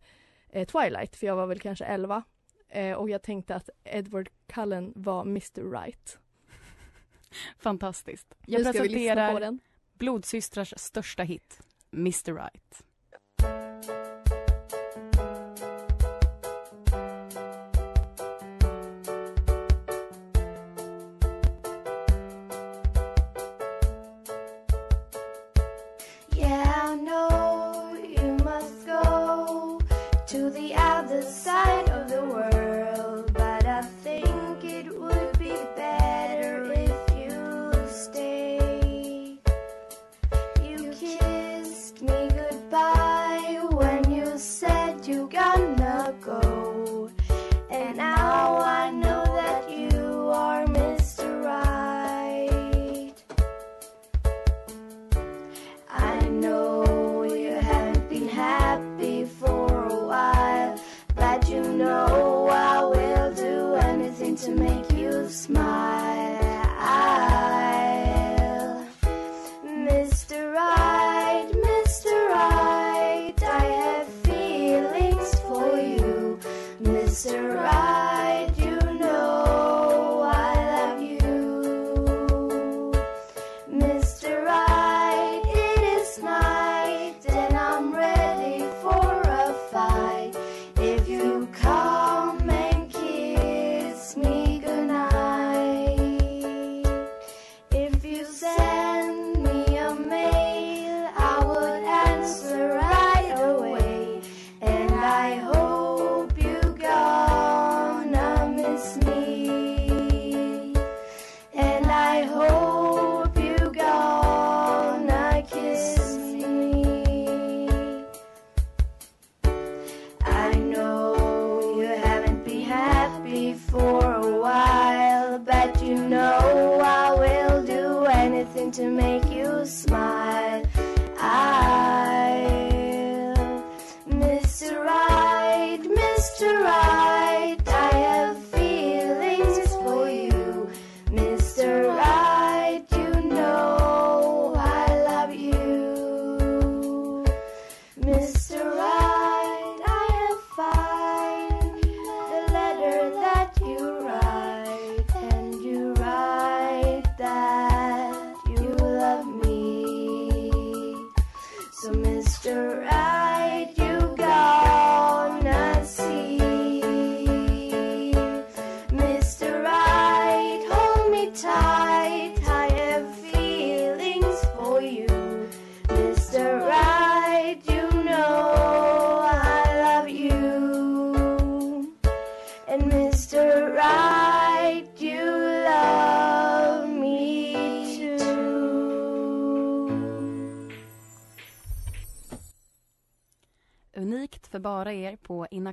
eh, 0.51 0.67
Twilight 0.67 1.17
för 1.17 1.27
jag 1.27 1.37
var 1.37 1.47
väl 1.47 1.61
kanske 1.61 1.85
11 1.85 2.23
eh, 2.71 2.93
och 2.93 3.11
jag 3.11 3.23
tänkte 3.23 3.55
att 3.55 3.71
Edward 3.85 4.29
Cullen 4.47 4.93
var 4.97 5.23
Mr 5.23 5.71
Right. 5.83 6.19
Fantastiskt. 7.59 8.35
Nu 8.47 8.59
Jag 8.59 8.67
på 8.67 8.73
presenterar 8.73 9.41
den. 9.41 9.61
Blodsystrars 9.99 10.75
största 10.77 11.23
hit, 11.23 11.61
Mr 11.93 12.35
Right. 12.35 12.85